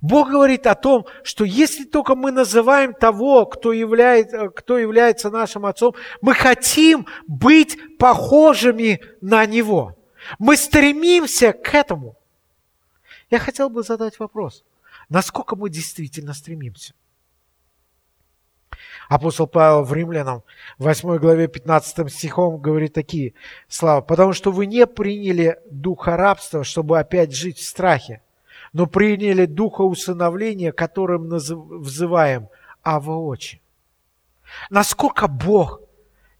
Бог 0.00 0.30
говорит 0.30 0.66
о 0.66 0.74
том, 0.74 1.06
что 1.22 1.44
если 1.44 1.84
только 1.84 2.16
мы 2.16 2.32
называем 2.32 2.92
того, 2.92 3.46
кто 3.46 3.72
является, 3.72 4.48
кто 4.48 4.76
является 4.76 5.30
нашим 5.30 5.64
отцом, 5.64 5.94
мы 6.20 6.34
хотим 6.34 7.06
быть 7.28 7.78
похожими 7.98 9.00
на 9.20 9.46
него. 9.46 9.96
Мы 10.40 10.56
стремимся 10.56 11.52
к 11.52 11.72
этому. 11.72 12.16
Я 13.30 13.38
хотел 13.38 13.70
бы 13.70 13.84
задать 13.84 14.18
вопрос. 14.18 14.64
Насколько 15.12 15.56
мы 15.56 15.68
действительно 15.68 16.32
стремимся? 16.32 16.94
Апостол 19.10 19.46
Павел 19.46 19.84
в 19.84 19.92
Римлянам 19.92 20.42
8 20.78 21.18
главе 21.18 21.48
15 21.48 22.10
стихом 22.10 22.58
говорит 22.58 22.94
такие 22.94 23.34
слова. 23.68 24.00
«Потому 24.00 24.32
что 24.32 24.50
вы 24.50 24.64
не 24.64 24.86
приняли 24.86 25.60
духа 25.70 26.16
рабства, 26.16 26.64
чтобы 26.64 26.98
опять 26.98 27.34
жить 27.34 27.58
в 27.58 27.68
страхе, 27.68 28.22
но 28.72 28.86
приняли 28.86 29.44
духа 29.44 29.82
усыновления, 29.82 30.72
которым 30.72 31.28
взываем 31.28 32.48
Ава 32.82 33.16
Очи». 33.16 33.60
Насколько 34.70 35.28
Бог 35.28 35.82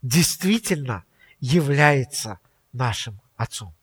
действительно 0.01 1.03
является 1.39 2.39
нашим 2.71 3.19
Отцом? 3.35 3.75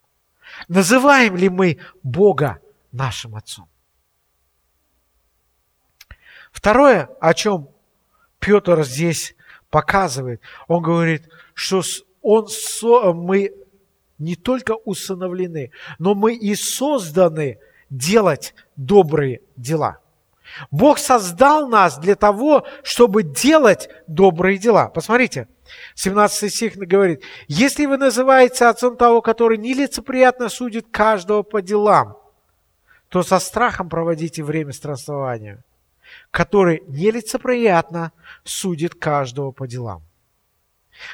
Называем 0.67 1.37
ли 1.37 1.49
мы 1.49 1.79
Бога 2.03 2.59
нашим 2.91 3.37
Отцом? 3.37 3.70
Второе, 6.51 7.09
о 7.21 7.35
чем 7.35 7.69
Петр 8.39 8.83
здесь 8.85 9.35
показывает. 9.71 10.41
Он 10.67 10.83
говорит, 10.83 11.29
что 11.55 11.83
он, 12.23 12.49
мы 13.17 13.53
не 14.19 14.37
только 14.37 14.73
усыновлены, 14.73 15.71
но 15.99 16.15
мы 16.15 16.35
и 16.35 16.55
созданы 16.55 17.59
делать 17.89 18.55
добрые 18.77 19.41
дела. 19.57 19.99
Бог 20.71 20.99
создал 20.99 21.69
нас 21.69 21.99
для 21.99 22.17
того, 22.17 22.67
чтобы 22.83 23.23
делать 23.23 23.89
добрые 24.07 24.59
дела. 24.59 24.89
Посмотрите, 24.89 25.49
17 25.95 26.53
стих 26.53 26.77
говорит, 26.77 27.23
«Если 27.47 27.87
вы 27.87 27.97
называете 27.97 28.67
отцом 28.67 28.97
того, 28.97 29.23
который 29.23 29.59
нелицеприятно 29.59 30.49
судит 30.49 30.87
каждого 30.91 31.43
по 31.43 31.63
делам, 31.63 32.17
то 33.09 33.23
со 33.23 33.39
страхом 33.39 33.89
проводите 33.89 34.43
время 34.43 34.73
странствования, 34.73 35.63
который 36.31 36.83
нелицеприятно 36.87 38.13
судит 38.45 38.95
каждого 38.95 39.53
по 39.53 39.67
делам. 39.67 40.03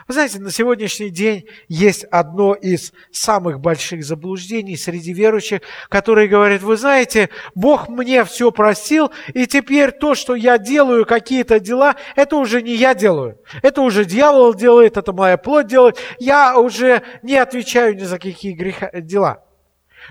Вы 0.09 0.15
знаете, 0.15 0.41
на 0.41 0.51
сегодняшний 0.51 1.11
день 1.11 1.47
есть 1.69 2.05
одно 2.05 2.55
из 2.55 2.93
самых 3.13 3.61
больших 3.61 4.05
заблуждений 4.05 4.77
среди 4.77 5.13
верующих, 5.13 5.61
которые 5.89 6.29
говорят, 6.29 6.63
вы 6.63 6.77
знаете, 6.77 7.31
Бог 7.55 7.89
мне 7.89 8.25
все 8.25 8.51
простил, 8.51 9.13
и 9.33 9.47
теперь 9.47 9.93
то, 9.93 10.15
что 10.15 10.35
я 10.35 10.59
делаю, 10.59 11.07
какие-то 11.07 11.61
дела, 11.61 11.97
это 12.15 12.37
уже 12.37 12.63
не 12.63 12.75
я 12.75 12.95
делаю. 12.95 13.39
Это 13.63 13.81
уже 13.83 14.05
дьявол 14.05 14.55
делает, 14.55 14.97
это 14.97 15.13
моя 15.13 15.37
плоть 15.37 15.67
делает. 15.67 15.99
Я 16.19 16.59
уже 16.59 17.03
не 17.23 17.37
отвечаю 17.37 17.95
ни 17.97 18.05
за 18.05 18.19
какие 18.19 18.53
греха, 18.53 18.91
дела. 18.93 19.45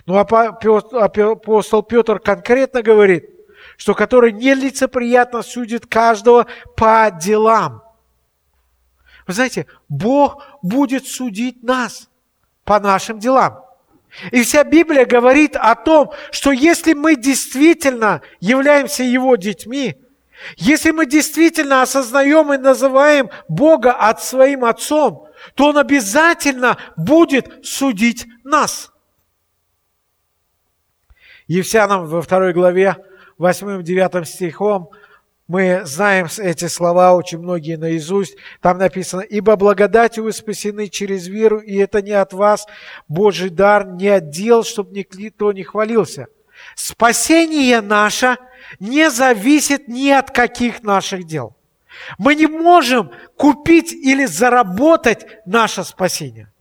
Но 0.06 0.20
апостол 0.20 1.84
Петр 1.84 2.20
конкретно 2.20 2.82
говорит, 2.82 3.35
что 3.78 3.94
который 3.94 4.32
нелицеприятно 4.32 5.42
судит 5.42 5.86
каждого 5.86 6.48
по 6.76 7.12
делам. 7.12 7.84
Вы 9.28 9.34
знаете, 9.34 9.68
Бог 9.90 10.44
будет 10.62 11.08
судить 11.08 11.64
нас 11.64 12.10
по 12.64 12.80
нашим 12.80 13.20
делам. 13.20 13.66
И 14.32 14.44
вся 14.44 14.64
Библия 14.64 15.06
говорит 15.06 15.56
о 15.56 15.76
том, 15.76 16.12
что 16.32 16.52
если 16.52 16.94
мы 16.94 17.16
действительно 17.16 18.22
являемся 18.40 19.04
Его 19.04 19.36
детьми, 19.36 20.02
если 20.58 20.92
мы 20.92 21.06
действительно 21.06 21.82
осознаем 21.82 22.54
и 22.54 22.58
называем 22.58 23.30
Бога 23.48 23.94
от 23.94 24.24
своим 24.24 24.64
Отцом, 24.64 25.28
то 25.56 25.70
Он 25.70 25.78
обязательно 25.78 26.78
будет 26.96 27.66
судить 27.66 28.26
нас. 28.44 28.92
Ефсянам 31.48 32.08
во 32.08 32.22
второй 32.22 32.54
главе 32.54 32.98
8-9 33.40 34.26
стихом 34.26 34.90
мы 35.48 35.82
знаем 35.86 36.28
эти 36.40 36.66
слова 36.68 37.14
очень 37.14 37.38
многие 37.38 37.78
наизусть. 37.78 38.36
Там 38.62 38.80
написано, 38.80 39.22
«Ибо 39.22 39.56
благодатью 39.56 40.24
вы 40.24 40.34
спасены 40.34 40.88
через 40.88 41.28
веру, 41.28 41.60
и 41.60 41.76
это 41.76 42.02
не 42.02 42.14
от 42.14 42.34
вас, 42.34 42.66
Божий 43.08 43.52
дар, 43.52 43.86
не 43.86 44.08
от 44.08 44.32
дел, 44.32 44.64
чтобы 44.64 44.98
никто 44.98 45.52
не 45.52 45.64
хвалился». 45.64 46.28
Спасение 46.74 47.82
наше 47.82 48.38
не 48.80 49.12
зависит 49.12 49.88
ни 49.88 50.10
от 50.10 50.32
каких 50.32 50.82
наших 50.82 51.26
дел. 51.26 51.56
Мы 52.18 52.34
не 52.34 52.48
можем 52.48 53.12
купить 53.38 53.94
или 53.94 54.26
заработать 54.26 55.28
наше 55.46 55.84
спасение. 55.84 56.52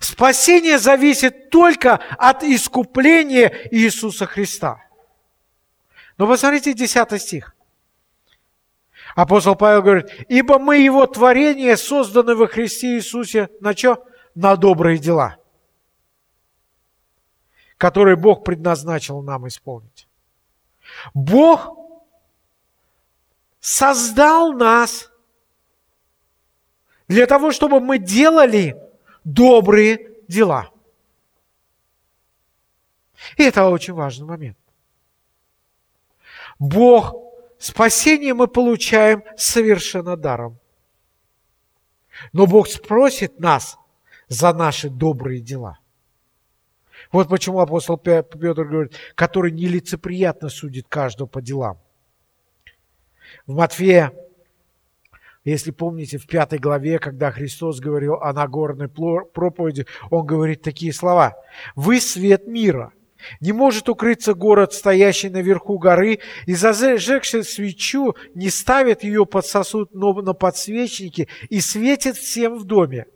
Спасение 0.00 0.78
зависит 0.78 1.50
только 1.50 2.00
от 2.18 2.42
искупления 2.42 3.52
Иисуса 3.70 4.26
Христа– 4.26 4.82
но 6.20 6.26
посмотрите 6.26 6.74
10 6.74 7.18
стих. 7.18 7.56
Апостол 9.16 9.56
Павел 9.56 9.80
говорит, 9.80 10.10
ибо 10.28 10.58
мы 10.58 10.76
его 10.76 11.06
творение, 11.06 11.78
созданы 11.78 12.34
во 12.34 12.46
Христе 12.46 12.96
Иисусе 12.96 13.48
на 13.60 13.74
что? 13.74 14.06
На 14.34 14.54
добрые 14.56 14.98
дела, 14.98 15.38
которые 17.78 18.16
Бог 18.16 18.44
предназначил 18.44 19.22
нам 19.22 19.48
исполнить. 19.48 20.06
Бог 21.14 21.74
создал 23.60 24.52
нас 24.52 25.10
для 27.08 27.26
того, 27.26 27.50
чтобы 27.50 27.80
мы 27.80 27.98
делали 27.98 28.76
добрые 29.24 30.10
дела. 30.28 30.68
И 33.38 33.42
это 33.42 33.66
очень 33.70 33.94
важный 33.94 34.26
момент. 34.26 34.59
Бог, 36.60 37.16
спасение 37.58 38.34
мы 38.34 38.46
получаем 38.46 39.24
совершенно 39.36 40.16
даром. 40.16 40.58
Но 42.32 42.46
Бог 42.46 42.68
спросит 42.68 43.40
нас 43.40 43.78
за 44.28 44.52
наши 44.52 44.90
добрые 44.90 45.40
дела. 45.40 45.78
Вот 47.10 47.28
почему 47.28 47.60
апостол 47.60 47.96
Петр 47.96 48.36
говорит, 48.38 48.94
который 49.14 49.50
нелицеприятно 49.50 50.50
судит 50.50 50.86
каждого 50.86 51.26
по 51.26 51.40
делам. 51.40 51.80
В 53.46 53.54
Матфея, 53.54 54.12
если 55.44 55.70
помните, 55.70 56.18
в 56.18 56.26
пятой 56.26 56.58
главе, 56.58 56.98
когда 56.98 57.30
Христос 57.30 57.80
говорил 57.80 58.16
о 58.16 58.34
Нагорной 58.34 58.88
проповеди, 58.88 59.86
Он 60.10 60.26
говорит 60.26 60.60
такие 60.60 60.92
слова. 60.92 61.42
«Вы 61.74 62.02
свет 62.02 62.46
мира». 62.46 62.92
Не 63.40 63.52
может 63.52 63.88
укрыться 63.88 64.34
город, 64.34 64.72
стоящий 64.72 65.28
наверху 65.28 65.78
горы, 65.78 66.20
и 66.46 66.54
зажегший 66.54 67.44
свечу 67.44 68.14
не 68.34 68.50
ставит 68.50 69.04
ее 69.04 69.26
под 69.26 69.46
сосуд, 69.46 69.94
но 69.94 70.12
на 70.14 70.32
подсвечнике 70.32 71.28
и 71.48 71.60
светит 71.60 72.16
всем 72.16 72.58
в 72.58 72.64
доме. 72.64 73.06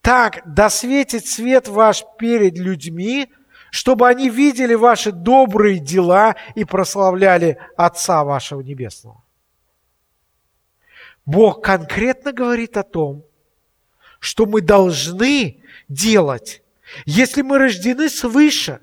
Так 0.00 0.42
досветит 0.46 1.26
свет 1.26 1.68
ваш 1.68 2.04
перед 2.18 2.58
людьми, 2.58 3.28
чтобы 3.70 4.08
они 4.08 4.28
видели 4.28 4.74
ваши 4.74 5.12
добрые 5.12 5.78
дела 5.78 6.36
и 6.54 6.64
прославляли 6.64 7.58
Отца 7.76 8.24
вашего 8.24 8.60
Небесного. 8.60 9.22
Бог 11.26 11.62
конкретно 11.62 12.32
говорит 12.32 12.76
о 12.76 12.82
том, 12.82 13.24
что 14.18 14.46
мы 14.46 14.60
должны 14.60 15.62
делать, 15.88 16.62
если 17.04 17.42
мы 17.42 17.58
рождены 17.58 18.08
свыше. 18.08 18.80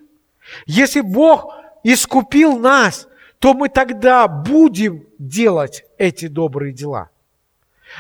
Если 0.66 1.02
Бог 1.02 1.54
искупил 1.84 2.58
нас, 2.58 3.08
то 3.40 3.54
мы 3.54 3.70
тогда 3.70 4.28
будем 4.28 5.06
делать 5.20 5.86
эти 5.98 6.28
добрые 6.28 6.74
дела. 6.74 7.10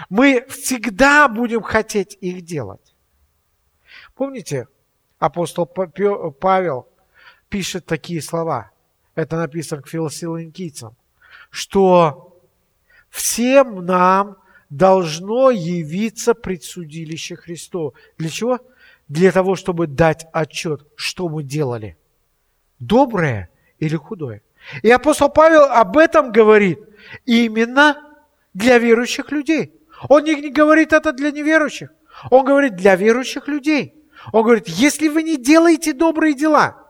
Мы 0.10 0.46
всегда 0.50 1.27
будем 1.27 1.62
хотеть 1.62 2.18
их 2.20 2.42
делать. 2.42 2.96
Помните, 4.16 4.68
апостол 5.20 5.66
Павел 5.66 6.88
пишет 7.50 7.86
такие 7.86 8.22
слова. 8.22 8.72
Это 9.16 9.38
написано 9.38 9.82
к 9.82 9.88
филосилонкийцам, 9.88 10.96
что 11.50 12.39
всем 13.10 13.86
нам 13.86 14.38
должно 14.70 15.50
явиться 15.50 16.34
предсудилище 16.34 17.36
Христова. 17.36 17.94
Для 18.18 18.30
чего? 18.30 18.60
Для 19.08 19.32
того, 19.32 19.56
чтобы 19.56 19.88
дать 19.88 20.27
отчет, 20.34 20.86
что 20.96 21.30
мы 21.30 21.44
делали. 21.44 21.98
Доброе 22.79 23.50
или 23.79 23.96
худое. 23.96 24.41
И 24.81 24.89
апостол 24.89 25.29
Павел 25.29 25.63
об 25.63 25.98
этом 25.98 26.31
говорит 26.31 26.79
именно 27.25 28.03
для 28.53 28.79
верующих 28.79 29.31
людей. 29.31 29.74
Он 30.10 30.24
не 30.24 30.50
говорит 30.50 30.93
это 30.93 31.13
для 31.13 31.31
неверующих. 31.31 31.91
Он 32.29 32.46
говорит 32.46 32.75
для 32.75 32.96
верующих 32.96 33.48
людей. 33.48 33.93
Он 34.31 34.43
говорит, 34.43 34.67
если 34.67 35.07
вы 35.07 35.24
не 35.24 35.38
делаете 35.38 35.94
добрые 35.94 36.33
дела, 36.33 36.87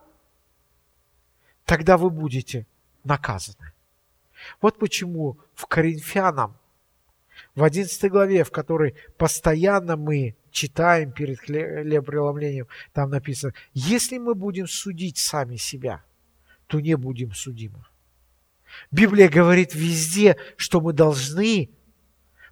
тогда 1.65 1.97
вы 1.97 2.09
будете 2.09 2.65
наказаны. 3.03 3.73
Вот 4.61 4.79
почему 4.79 5.37
в 5.53 5.65
Коринфянам, 5.67 6.57
в 7.55 7.63
11 7.63 8.09
главе, 8.09 8.43
в 8.43 8.51
которой 8.51 8.95
постоянно 9.17 9.97
мы 9.97 10.35
читаем 10.57 11.11
перед 11.11 11.39
хлебопреломлением, 11.39 12.67
там 12.91 13.11
написано, 13.11 13.53
если 13.73 14.17
мы 14.17 14.33
будем 14.33 14.67
судить 14.67 15.17
сами 15.17 15.55
себя, 15.55 16.03
то 16.65 16.79
не 16.79 16.95
будем 16.95 17.31
судимы. 17.33 17.85
Библия 18.89 19.29
говорит 19.29 19.75
везде, 19.75 20.35
что 20.55 20.81
мы 20.81 20.93
должны 20.93 21.69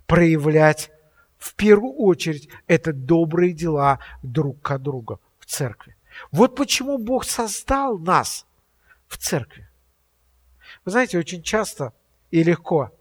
проявлять 0.06 0.92
в 1.40 1.56
первую 1.56 1.94
очередь 1.94 2.48
это 2.68 2.94
добрые 2.94 3.54
дела 3.54 4.00
друг 4.22 4.62
к 4.62 4.78
другу 4.78 5.20
в 5.40 5.48
церкви. 5.48 5.96
Вот 6.32 6.56
почему 6.56 7.00
Бог 7.00 7.24
создал 7.26 7.98
нас 7.98 8.46
в 9.08 9.18
церкви. 9.18 9.68
Вы 10.86 10.92
знаете, 10.92 11.18
очень 11.18 11.42
часто 11.42 11.92
и 12.30 12.44
легко 12.44 12.92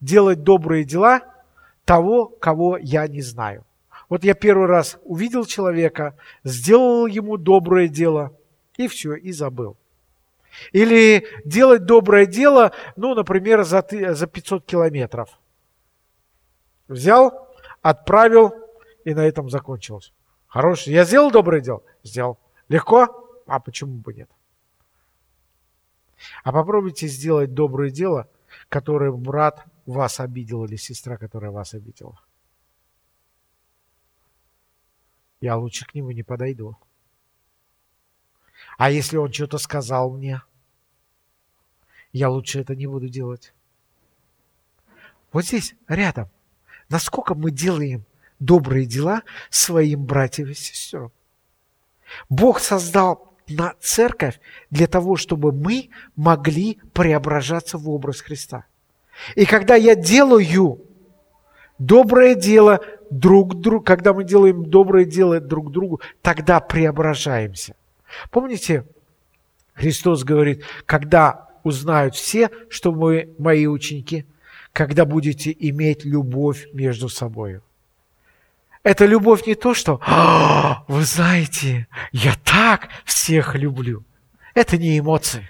делать 0.00 0.42
добрые 0.42 0.84
дела 0.84 1.20
того, 1.84 2.28
кого 2.28 2.78
я 2.78 3.06
не 3.06 3.20
знаю. 3.20 3.66
Вот 4.14 4.22
я 4.22 4.34
первый 4.34 4.68
раз 4.68 4.96
увидел 5.02 5.44
человека, 5.44 6.16
сделал 6.44 7.08
ему 7.08 7.36
доброе 7.36 7.88
дело, 7.88 8.32
и 8.76 8.86
все, 8.86 9.14
и 9.14 9.32
забыл. 9.32 9.76
Или 10.70 11.26
делать 11.44 11.84
доброе 11.84 12.24
дело, 12.24 12.70
ну, 12.94 13.16
например, 13.16 13.64
за, 13.64 13.84
за 13.90 14.26
500 14.28 14.64
километров. 14.64 15.40
Взял, 16.86 17.52
отправил, 17.82 18.54
и 19.04 19.14
на 19.14 19.26
этом 19.26 19.50
закончилось. 19.50 20.12
Хороший. 20.46 20.92
Я 20.92 21.04
сделал 21.04 21.32
доброе 21.32 21.60
дело? 21.60 21.82
Сделал. 22.04 22.38
Легко? 22.68 23.42
А 23.48 23.58
почему 23.58 23.94
бы 23.94 24.14
нет? 24.14 24.30
А 26.44 26.52
попробуйте 26.52 27.08
сделать 27.08 27.52
доброе 27.52 27.90
дело, 27.90 28.28
которое 28.68 29.10
брат 29.10 29.64
вас 29.86 30.20
обидел 30.20 30.64
или 30.66 30.76
сестра, 30.76 31.16
которая 31.16 31.50
вас 31.50 31.74
обидела. 31.74 32.20
Я 35.44 35.58
лучше 35.58 35.84
к 35.84 35.94
нему 35.94 36.10
не 36.10 36.22
подойду. 36.22 36.74
А 38.78 38.90
если 38.90 39.18
он 39.18 39.30
что-то 39.30 39.58
сказал 39.58 40.10
мне, 40.10 40.40
я 42.12 42.30
лучше 42.30 42.60
это 42.60 42.74
не 42.74 42.86
буду 42.86 43.10
делать. 43.10 43.52
Вот 45.32 45.44
здесь, 45.44 45.74
рядом 45.86 46.30
насколько 46.88 47.34
мы 47.34 47.50
делаем 47.50 48.06
добрые 48.38 48.86
дела 48.86 49.22
своим 49.50 50.06
братьям 50.06 50.48
и 50.48 50.54
сестрам. 50.54 51.12
Бог 52.30 52.58
создал 52.58 53.34
на 53.46 53.74
церковь 53.80 54.40
для 54.70 54.86
того, 54.86 55.16
чтобы 55.16 55.52
мы 55.52 55.90
могли 56.16 56.80
преображаться 56.94 57.76
в 57.76 57.90
образ 57.90 58.22
Христа. 58.22 58.64
И 59.34 59.44
когда 59.44 59.74
я 59.74 59.94
делаю 59.94 60.80
доброе 61.78 62.34
дело 62.34 62.80
друг 63.18 63.60
другу, 63.60 63.84
когда 63.84 64.12
мы 64.12 64.24
делаем 64.24 64.64
доброе 64.64 65.04
дело 65.04 65.40
друг 65.40 65.70
другу, 65.70 66.00
тогда 66.20 66.60
преображаемся. 66.60 67.76
Помните, 68.30 68.84
Христос 69.74 70.24
говорит, 70.24 70.64
когда 70.86 71.48
узнают 71.62 72.14
все, 72.14 72.50
что 72.68 72.92
мы 72.92 73.34
мои 73.38 73.66
ученики, 73.66 74.26
когда 74.72 75.04
будете 75.04 75.54
иметь 75.56 76.04
любовь 76.04 76.66
между 76.72 77.08
собой. 77.08 77.60
Это 78.82 79.06
любовь 79.06 79.46
не 79.46 79.54
то, 79.54 79.72
что 79.72 80.00
«А, 80.06 80.84
«Вы 80.88 81.04
знаете, 81.04 81.86
я 82.12 82.34
так 82.44 82.88
всех 83.04 83.54
люблю». 83.54 84.04
Это 84.54 84.76
не 84.76 84.98
эмоции. 84.98 85.48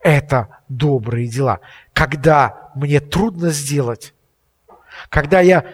Это 0.00 0.58
добрые 0.68 1.26
дела. 1.26 1.60
Когда 1.94 2.70
мне 2.74 3.00
трудно 3.00 3.48
сделать, 3.50 4.14
когда 5.08 5.40
я, 5.40 5.64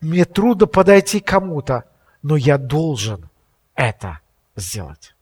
мне 0.00 0.24
трудно 0.24 0.66
подойти 0.66 1.20
к 1.20 1.26
кому-то, 1.26 1.84
но 2.22 2.36
я 2.36 2.58
должен 2.58 3.28
это 3.74 4.20
сделать. 4.56 5.14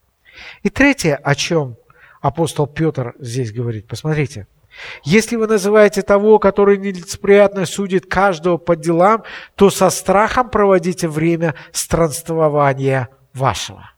И 0.63 0.71
третье, 0.71 1.17
о 1.17 1.35
чем 1.35 1.77
апостол 2.21 2.67
Петр 2.67 3.15
здесь 3.19 3.53
говорит, 3.53 3.87
посмотрите– 3.87 4.47
если 5.05 5.37
вы 5.37 5.47
называете 5.47 6.03
того, 6.03 6.39
который 6.39 6.77
нелицеприятно 6.77 7.67
судит 7.67 8.07
каждого 8.07 8.57
по 8.57 8.77
делам, 8.77 9.25
то 9.55 9.71
со 9.71 9.91
страхом 9.91 10.51
проводите 10.51 11.09
время 11.09 11.55
странствования 11.73 13.09
вашего. 13.33 13.91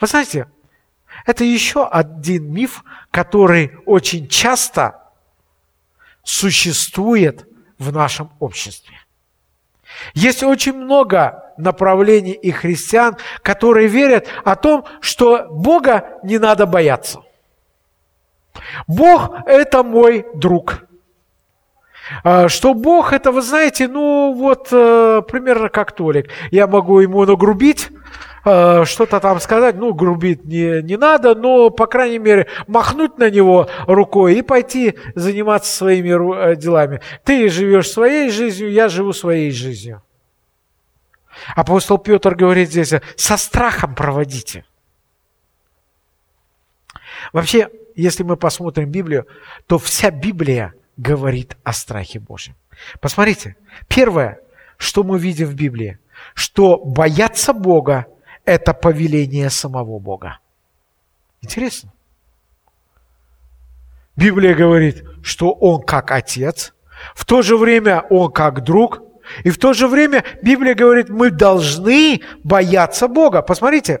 Вы 0.00 0.06
знаете, 0.06 0.48
это 1.26 1.44
еще 1.44 1.86
один 1.86 2.52
миф, 2.52 2.84
который 3.10 3.72
очень 3.86 4.28
часто 4.28 5.02
существует 6.22 7.46
в 7.78 7.92
нашем 7.92 8.30
обществе. 8.40 8.98
Есть 10.14 10.42
очень 10.42 10.74
много 10.74 11.52
направлений 11.56 12.32
и 12.32 12.50
христиан, 12.50 13.16
которые 13.42 13.88
верят 13.88 14.26
о 14.44 14.56
том, 14.56 14.84
что 15.00 15.46
Бога 15.50 16.18
не 16.22 16.38
надо 16.38 16.66
бояться– 16.66 17.20
Бог– 18.86 19.30
это 19.46 19.82
мой 19.82 20.26
друг. 20.34 20.84
А, 22.22 22.48
что 22.48 22.74
Бог 22.74 23.12
это, 23.12 23.32
вы 23.32 23.42
знаете, 23.42 23.88
ну 23.88 24.34
вот 24.34 24.68
э, 24.70 25.22
примерно 25.26 25.68
как 25.68 25.92
Толик. 25.92 26.30
Я 26.50 26.66
могу 26.66 27.00
ему 27.00 27.24
нагрубить, 27.24 27.90
э, 28.44 28.84
что-то 28.84 29.20
там 29.20 29.40
сказать, 29.40 29.76
ну, 29.76 29.94
грубить 29.94 30.44
не, 30.44 30.82
не 30.82 30.96
надо, 30.96 31.34
но, 31.34 31.70
по 31.70 31.86
крайней 31.86 32.18
мере, 32.18 32.48
махнуть 32.66 33.18
на 33.18 33.30
него 33.30 33.68
рукой 33.86 34.36
и 34.36 34.42
пойти 34.42 34.94
заниматься 35.14 35.74
своими 35.74 36.52
э, 36.52 36.56
делами. 36.56 37.00
Ты 37.24 37.48
живешь 37.48 37.90
своей 37.90 38.30
жизнью, 38.30 38.70
я 38.70 38.88
живу 38.88 39.12
своей 39.12 39.50
жизнью. 39.50 40.02
Апостол 41.56 41.98
Петр 41.98 42.34
говорит 42.34 42.70
здесь, 42.70 42.92
со 43.16 43.36
страхом 43.36 43.94
проводите. 43.94 44.64
Вообще, 47.32 47.70
если 47.96 48.22
мы 48.22 48.36
посмотрим 48.36 48.90
Библию, 48.90 49.26
то 49.66 49.78
вся 49.78 50.10
Библия 50.10 50.74
говорит 50.96 51.56
о 51.64 51.72
страхе 51.72 52.20
Божьем. 52.20 52.54
Посмотрите, 53.00 53.56
первое, 53.88 54.40
что 54.76 55.02
мы 55.02 55.18
видим 55.18 55.46
в 55.46 55.54
Библии, 55.54 55.98
что 56.34 56.78
бояться 56.78 57.52
Бога– 57.52 58.06
это 58.44 58.74
повеление 58.74 59.50
самого 59.50 59.98
Бога. 59.98 60.38
Интересно. 61.42 61.92
Библия 64.16 64.54
говорит, 64.54 65.04
что 65.22 65.50
Он 65.52 65.82
как 65.82 66.10
Отец, 66.12 66.72
в 67.14 67.24
то 67.24 67.42
же 67.42 67.56
время 67.56 68.04
Он 68.10 68.30
как 68.30 68.62
друг, 68.62 69.02
и 69.42 69.50
в 69.50 69.58
то 69.58 69.72
же 69.72 69.88
время 69.88 70.24
Библия 70.42 70.74
говорит, 70.74 71.08
мы 71.08 71.30
должны 71.30 72.20
бояться 72.44 73.08
Бога. 73.08 73.42
Посмотрите, 73.42 74.00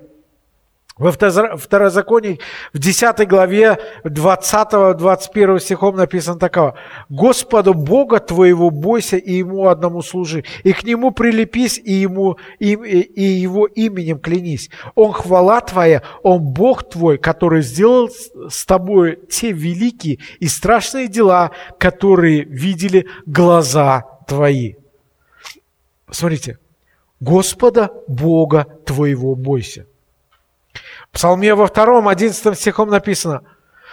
во 0.96 1.10
Второзаконии, 1.10 2.38
в 2.72 2.78
10 2.78 3.26
главе 3.26 3.78
20-21 4.04 5.58
стихом 5.58 5.96
написано 5.96 6.38
такого. 6.38 6.76
«Господу 7.08 7.74
Бога 7.74 8.20
твоего 8.20 8.70
бойся 8.70 9.16
и 9.16 9.34
Ему 9.34 9.66
одному 9.66 10.02
служи, 10.02 10.44
и 10.62 10.72
к 10.72 10.84
Нему 10.84 11.10
прилепись, 11.10 11.80
и, 11.82 11.92
ему, 11.92 12.38
и, 12.60 12.74
и 12.74 13.22
Его 13.22 13.66
именем 13.66 14.20
клянись. 14.20 14.70
Он 14.94 15.12
хвала 15.12 15.60
твоя, 15.62 16.02
Он 16.22 16.40
Бог 16.40 16.88
твой, 16.88 17.18
который 17.18 17.62
сделал 17.62 18.08
с 18.48 18.64
тобой 18.64 19.18
те 19.28 19.50
великие 19.50 20.20
и 20.38 20.46
страшные 20.46 21.08
дела, 21.08 21.50
которые 21.78 22.44
видели 22.44 23.08
глаза 23.26 24.04
твои». 24.28 24.74
Смотрите, 26.08 26.58
Господа 27.18 27.90
Бога 28.06 28.66
твоего 28.86 29.34
бойся. 29.34 29.86
В 31.14 31.16
Псалме 31.16 31.54
во 31.54 31.68
втором, 31.68 32.08
одиннадцатом 32.08 32.56
стихом 32.56 32.90
написано, 32.90 33.44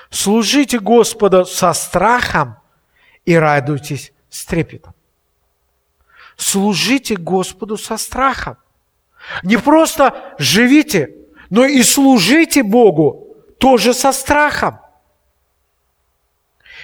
«Служите 0.10 0.80
Господа 0.80 1.46
со 1.46 1.72
страхом 1.74 2.58
и 3.26 3.36
радуйтесь 3.36 4.12
с 4.32 4.44
трепетом». 4.44 4.96
Служите 6.36 7.16
Господу 7.18 7.78
со 7.78 7.98
страхом. 7.98 8.58
Не 9.44 9.58
просто 9.58 10.34
живите, 10.40 11.14
но 11.52 11.64
и 11.64 11.84
служите 11.84 12.64
Богу 12.64 13.38
тоже 13.60 13.94
со 13.94 14.14
страхом. 14.14 14.80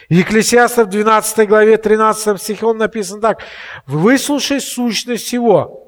Екклесиаста 0.07 0.85
в 0.85 0.89
12 0.89 1.47
главе 1.47 1.77
13 1.77 2.39
стихе 2.39 2.67
он 2.67 2.77
написан 2.77 3.21
так. 3.21 3.41
«Выслушай 3.87 4.61
сущность 4.61 5.25
всего, 5.25 5.86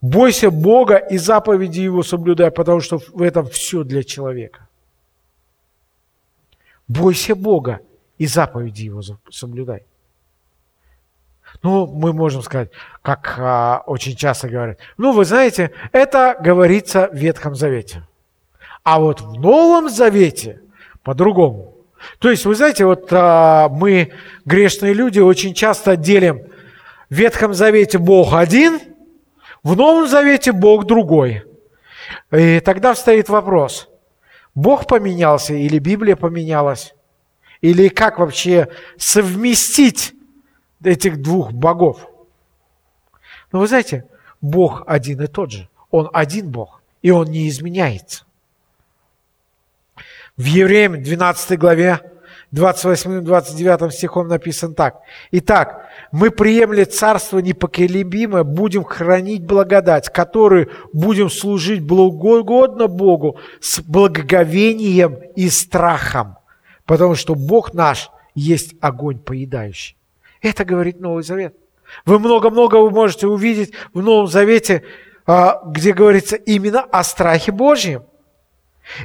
Бойся 0.00 0.50
Бога 0.50 0.96
и 0.96 1.18
заповеди 1.18 1.80
Его 1.80 2.02
соблюдай, 2.02 2.50
потому 2.50 2.80
что 2.80 2.98
в 2.98 3.20
этом 3.20 3.46
все 3.46 3.84
для 3.84 4.02
человека. 4.02 4.66
Бойся 6.88 7.34
Бога 7.34 7.80
и 8.16 8.26
заповеди 8.26 8.84
Его 8.84 9.02
соблюдай. 9.30 9.84
Ну, 11.62 11.86
мы 11.86 12.12
можем 12.12 12.42
сказать, 12.42 12.70
как 13.02 13.34
а, 13.38 13.82
очень 13.86 14.16
часто 14.16 14.48
говорят, 14.48 14.78
ну, 14.96 15.12
вы 15.12 15.24
знаете, 15.24 15.72
это 15.92 16.36
говорится 16.40 17.08
в 17.12 17.16
Ветхом 17.16 17.54
Завете. 17.54 18.06
А 18.82 19.00
вот 19.00 19.20
в 19.20 19.34
Новом 19.34 19.90
Завете 19.90 20.62
по-другому. 21.02 21.74
То 22.18 22.30
есть, 22.30 22.46
вы 22.46 22.54
знаете, 22.54 22.86
вот 22.86 23.08
а, 23.10 23.68
мы, 23.68 24.12
грешные 24.46 24.94
люди, 24.94 25.18
очень 25.18 25.52
часто 25.52 25.96
делим 25.96 26.44
в 27.10 27.14
Ветхом 27.14 27.52
Завете 27.52 27.98
Бог 27.98 28.32
один– 28.32 28.80
в 29.62 29.76
Новом 29.76 30.08
Завете 30.08 30.52
Бог 30.52 30.86
другой. 30.86 31.44
И 32.32 32.60
тогда 32.60 32.94
встает 32.94 33.28
вопрос, 33.28 33.88
Бог 34.54 34.86
поменялся 34.86 35.54
или 35.54 35.78
Библия 35.78 36.16
поменялась? 36.16 36.94
Или 37.60 37.88
как 37.88 38.18
вообще 38.18 38.68
совместить 38.96 40.14
этих 40.82 41.20
двух 41.20 41.52
богов? 41.52 42.08
Ну, 43.52 43.60
вы 43.60 43.66
знаете, 43.66 44.06
Бог 44.40 44.82
один 44.86 45.22
и 45.22 45.26
тот 45.26 45.52
же. 45.52 45.68
Он 45.90 46.08
один 46.12 46.50
Бог, 46.50 46.82
и 47.02 47.10
Он 47.10 47.26
не 47.26 47.48
изменяется. 47.48 48.24
В 50.36 50.44
Евреям 50.44 51.02
12 51.02 51.58
главе 51.58 52.00
28-29 52.52 53.90
стихом 53.90 54.28
написано 54.28 54.74
так. 54.74 55.00
«Итак, 55.30 55.88
мы, 56.10 56.30
приемли 56.30 56.84
царство 56.84 57.38
непоколебимое, 57.38 58.42
будем 58.42 58.84
хранить 58.84 59.44
благодать, 59.44 60.08
которую 60.12 60.70
будем 60.92 61.30
служить 61.30 61.82
благогодно 61.82 62.88
Богу 62.88 63.38
с 63.60 63.80
благоговением 63.80 65.18
и 65.36 65.48
страхом, 65.48 66.38
потому 66.86 67.14
что 67.14 67.34
Бог 67.34 67.72
наш 67.72 68.10
есть 68.34 68.74
огонь 68.80 69.18
поедающий». 69.18 69.96
Это 70.42 70.64
говорит 70.64 71.00
Новый 71.00 71.22
Завет. 71.22 71.54
Вы 72.04 72.18
много-много 72.18 72.76
вы 72.76 72.90
можете 72.90 73.26
увидеть 73.26 73.72
в 73.92 74.02
Новом 74.02 74.26
Завете, 74.26 74.84
а, 75.26 75.62
где 75.66 75.92
говорится 75.92 76.36
именно 76.36 76.80
о 76.80 77.04
страхе 77.04 77.52
Божьем. 77.52 78.04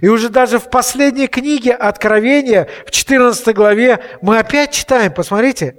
И 0.01 0.07
уже 0.07 0.29
даже 0.29 0.59
в 0.59 0.69
последней 0.69 1.27
книге 1.27 1.73
Откровения, 1.73 2.67
в 2.85 2.91
14 2.91 3.55
главе, 3.55 3.99
мы 4.21 4.39
опять 4.39 4.71
читаем, 4.71 5.13
посмотрите, 5.13 5.77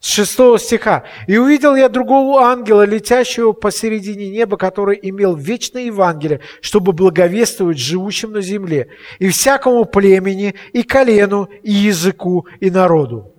с 0.00 0.08
6 0.08 0.58
стиха. 0.58 1.04
«И 1.26 1.36
увидел 1.36 1.76
я 1.76 1.88
другого 1.88 2.42
ангела, 2.42 2.84
летящего 2.84 3.52
посередине 3.52 4.30
неба, 4.30 4.56
который 4.56 4.98
имел 5.02 5.36
вечное 5.36 5.82
Евангелие, 5.82 6.40
чтобы 6.62 6.92
благовествовать 6.92 7.78
живущим 7.78 8.32
на 8.32 8.40
земле, 8.40 8.88
и 9.18 9.28
всякому 9.28 9.84
племени, 9.84 10.54
и 10.72 10.82
колену, 10.82 11.48
и 11.62 11.70
языку, 11.70 12.46
и 12.60 12.70
народу». 12.70 13.32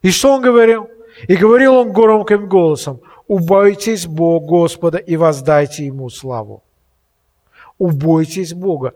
И 0.00 0.10
что 0.10 0.34
он 0.34 0.42
говорил? 0.42 0.88
И 1.28 1.36
говорил 1.36 1.76
он 1.76 1.92
громким 1.92 2.48
голосом, 2.48 3.00
«Убойтесь 3.28 4.06
Бога 4.06 4.46
Господа 4.46 4.98
и 4.98 5.16
воздайте 5.16 5.84
Ему 5.86 6.08
славу». 6.08 6.62
Убойтесь 7.78 8.54
Бога. 8.54 8.94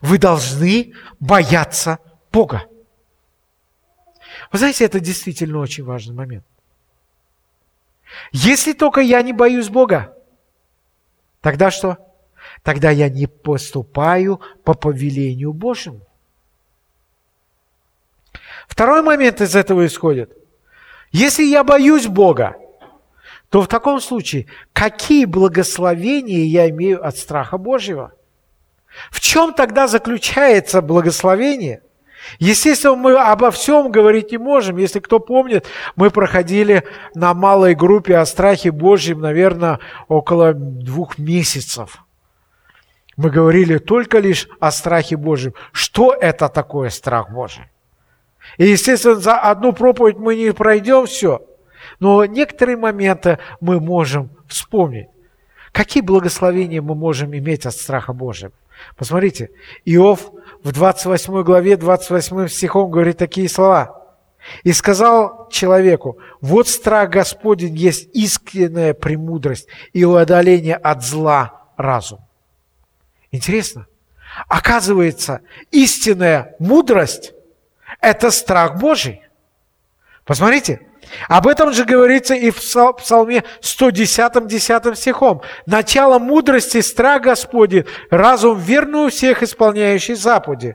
Вы 0.00 0.18
должны 0.18 0.94
бояться 1.20 1.98
Бога. 2.32 2.66
Вы 4.52 4.58
знаете, 4.58 4.84
это 4.84 5.00
действительно 5.00 5.58
очень 5.58 5.84
важный 5.84 6.14
момент. 6.14 6.44
Если 8.32 8.72
только 8.72 9.00
я 9.00 9.22
не 9.22 9.32
боюсь 9.32 9.68
Бога, 9.68 10.16
тогда 11.40 11.70
что? 11.70 11.98
Тогда 12.62 12.90
я 12.90 13.08
не 13.08 13.26
поступаю 13.26 14.40
по 14.64 14.74
повелению 14.74 15.52
Божьему. 15.52 16.00
Второй 18.68 19.02
момент 19.02 19.40
из 19.40 19.56
этого 19.56 19.86
исходит. 19.86 20.36
Если 21.12 21.44
я 21.44 21.64
боюсь 21.64 22.06
Бога, 22.06 22.56
то 23.48 23.62
в 23.62 23.68
таком 23.68 24.00
случае 24.00 24.46
какие 24.72 25.24
благословения 25.24 26.44
я 26.44 26.68
имею 26.70 27.04
от 27.04 27.16
страха 27.16 27.58
Божьего? 27.58 28.12
В 29.10 29.20
чем 29.20 29.52
тогда 29.52 29.88
заключается 29.88 30.82
благословение? 30.82 31.82
Естественно, 32.38 32.96
мы 32.96 33.14
обо 33.14 33.50
всем 33.50 33.90
говорить 33.90 34.32
не 34.32 34.38
можем. 34.38 34.78
Если 34.78 34.98
кто 34.98 35.20
помнит, 35.20 35.66
мы 35.94 36.10
проходили 36.10 36.82
на 37.14 37.34
малой 37.34 37.74
группе 37.74 38.16
о 38.16 38.26
страхе 38.26 38.72
Божьем, 38.72 39.20
наверное, 39.20 39.78
около 40.08 40.52
двух 40.52 41.18
месяцев. 41.18 42.02
Мы 43.16 43.30
говорили 43.30 43.78
только 43.78 44.18
лишь 44.18 44.48
о 44.60 44.70
страхе 44.70 45.16
Божьем. 45.16 45.54
Что 45.72 46.12
это 46.12 46.48
такое 46.48 46.90
страх 46.90 47.30
Божий? 47.30 47.64
И, 48.58 48.66
естественно, 48.66 49.16
за 49.16 49.38
одну 49.38 49.72
проповедь 49.72 50.18
мы 50.18 50.36
не 50.36 50.52
пройдем 50.52 51.06
все, 51.06 51.42
но 52.00 52.24
некоторые 52.24 52.76
моменты 52.76 53.38
мы 53.60 53.80
можем 53.80 54.30
вспомнить. 54.48 55.08
Какие 55.72 56.02
благословения 56.02 56.80
мы 56.80 56.94
можем 56.94 57.36
иметь 57.36 57.66
от 57.66 57.74
страха 57.74 58.12
Божьего? 58.12 58.52
Посмотрите, 58.96 59.50
Иов 59.84 60.32
в 60.62 60.72
28 60.72 61.42
главе, 61.42 61.76
28 61.76 62.48
стихом 62.48 62.90
говорит 62.90 63.18
такие 63.18 63.48
слова. 63.48 64.02
«И 64.62 64.72
сказал 64.72 65.48
человеку, 65.50 66.18
вот 66.40 66.68
страх 66.68 67.10
Господень 67.10 67.74
есть 67.74 68.08
искренняя 68.14 68.94
премудрость 68.94 69.68
и 69.92 70.04
удаление 70.04 70.76
от 70.76 71.02
зла 71.02 71.64
разум». 71.76 72.20
Интересно. 73.32 73.86
Оказывается, 74.48 75.40
истинная 75.70 76.54
мудрость– 76.58 77.32
это 78.00 78.30
страх 78.30 78.78
Божий. 78.78 79.22
Посмотрите, 80.26 80.80
Об 81.28 81.46
этом 81.46 81.72
же 81.72 81.84
говорится 81.84 82.34
и 82.34 82.50
в 82.50 82.56
Псалме 82.58 83.44
110, 83.60 84.46
10 84.48 84.98
стихом. 84.98 85.40
«Начало 85.66 86.18
мудрости– 86.18 86.80
страх 86.82 87.22
Господень, 87.22 87.84
разум 88.10 88.58
верную 88.58 89.10
всех 89.10 89.44
исполняющий 89.44 90.14
заповеди». 90.14 90.74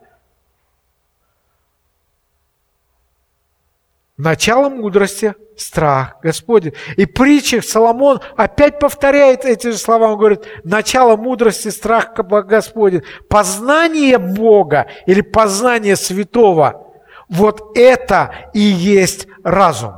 Начало 4.15 4.69
мудрости– 4.69 5.35
страх 5.57 6.21
Господень. 6.23 6.73
И 6.95 7.05
притчах 7.05 7.65
Соломон 7.65 8.21
опять 8.37 8.79
повторяет 8.79 9.43
эти 9.43 9.71
же 9.71 9.77
слова. 9.77 10.11
Он 10.11 10.17
говорит, 10.17 10.45
начало 10.63 11.17
мудрости– 11.17 11.67
страх 11.69 12.13
Господень. 12.13 13.03
Познание 13.27 14.17
Бога 14.17 14.87
или 15.07 15.19
познание 15.19 15.97
святого– 15.97 16.87
вот 17.31 17.77
это 17.77 18.49
и 18.53 18.59
есть 18.59 19.27
разум. 19.43 19.93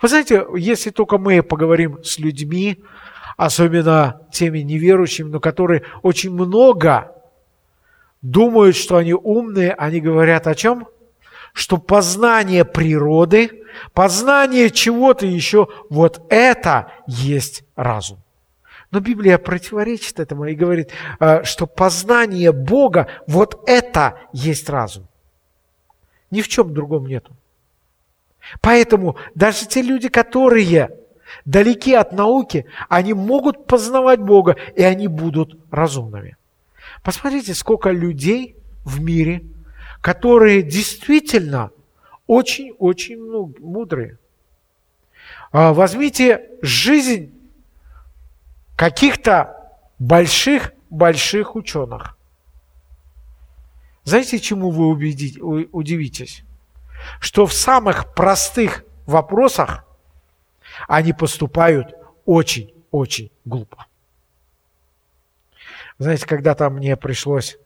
Вы 0.00 0.08
знаете, 0.08 0.46
если 0.56 0.90
только 0.90 1.18
мы 1.18 1.42
поговорим 1.42 2.02
с 2.04 2.18
людьми, 2.18 2.82
особенно 3.36 4.22
теми 4.32 4.60
неверующими, 4.60 5.28
но 5.28 5.40
которые 5.40 5.82
очень 6.02 6.32
много 6.32 7.12
думают, 8.22 8.76
что 8.76 8.96
они 8.96 9.12
умные, 9.12 9.72
они 9.72 10.00
говорят 10.00 10.46
о 10.46 10.54
чем? 10.54 10.86
Что 11.52 11.78
познание 11.78 12.64
природы, 12.64 13.64
познание 13.92 14.70
чего-то 14.70 15.26
еще, 15.26 15.66
вот 15.90 16.24
это 16.30 16.92
есть 17.08 17.64
разум. 17.74 18.22
Но 18.92 19.00
Библия 19.00 19.36
противоречит 19.36 20.20
этому 20.20 20.44
и 20.44 20.54
говорит, 20.54 20.90
э, 21.18 21.42
что 21.42 21.66
познание 21.66 22.52
Бога, 22.52 23.08
вот 23.26 23.64
это 23.66 24.18
есть 24.32 24.70
разум. 24.70 25.07
Ни 26.30 26.42
в 26.42 26.48
чем 26.48 26.74
другом 26.74 27.06
нету. 27.06 27.36
Поэтому 28.60 29.16
даже 29.34 29.66
те 29.66 29.82
люди, 29.82 30.08
которые 30.08 30.90
далеки 31.44 31.94
от 31.94 32.12
науки, 32.12 32.66
они 32.88 33.14
могут 33.14 33.66
познавать 33.66 34.20
Бога, 34.20 34.56
и 34.74 34.82
они 34.82 35.08
будут 35.08 35.58
разумными. 35.70 36.36
Посмотрите, 37.02 37.54
сколько 37.54 37.90
людей 37.90 38.56
в 38.84 39.00
мире, 39.00 39.44
которые 40.00 40.62
действительно 40.62 41.70
очень-очень 42.26 43.18
мудрые. 43.60 44.18
А, 45.50 45.72
возьмите 45.72 46.50
жизнь 46.62 47.34
каких-то 48.76 49.72
больших-больших 49.98 51.56
ученых. 51.56 52.17
Знаете, 54.08 54.38
чему 54.38 54.70
вы 54.70 54.88
удивитесь? 55.72 56.44
что 57.20 57.46
в 57.46 57.52
самых 57.52 58.14
простых 58.14 58.84
вопросах 59.06 59.84
они 60.86 61.12
поступают 61.12 61.94
очень-очень 62.24 63.30
глупо. 63.44 63.86
Знаете, 65.98 66.26
когда-то 66.26 66.70
мне 66.70 66.96
пришлось 66.96 67.58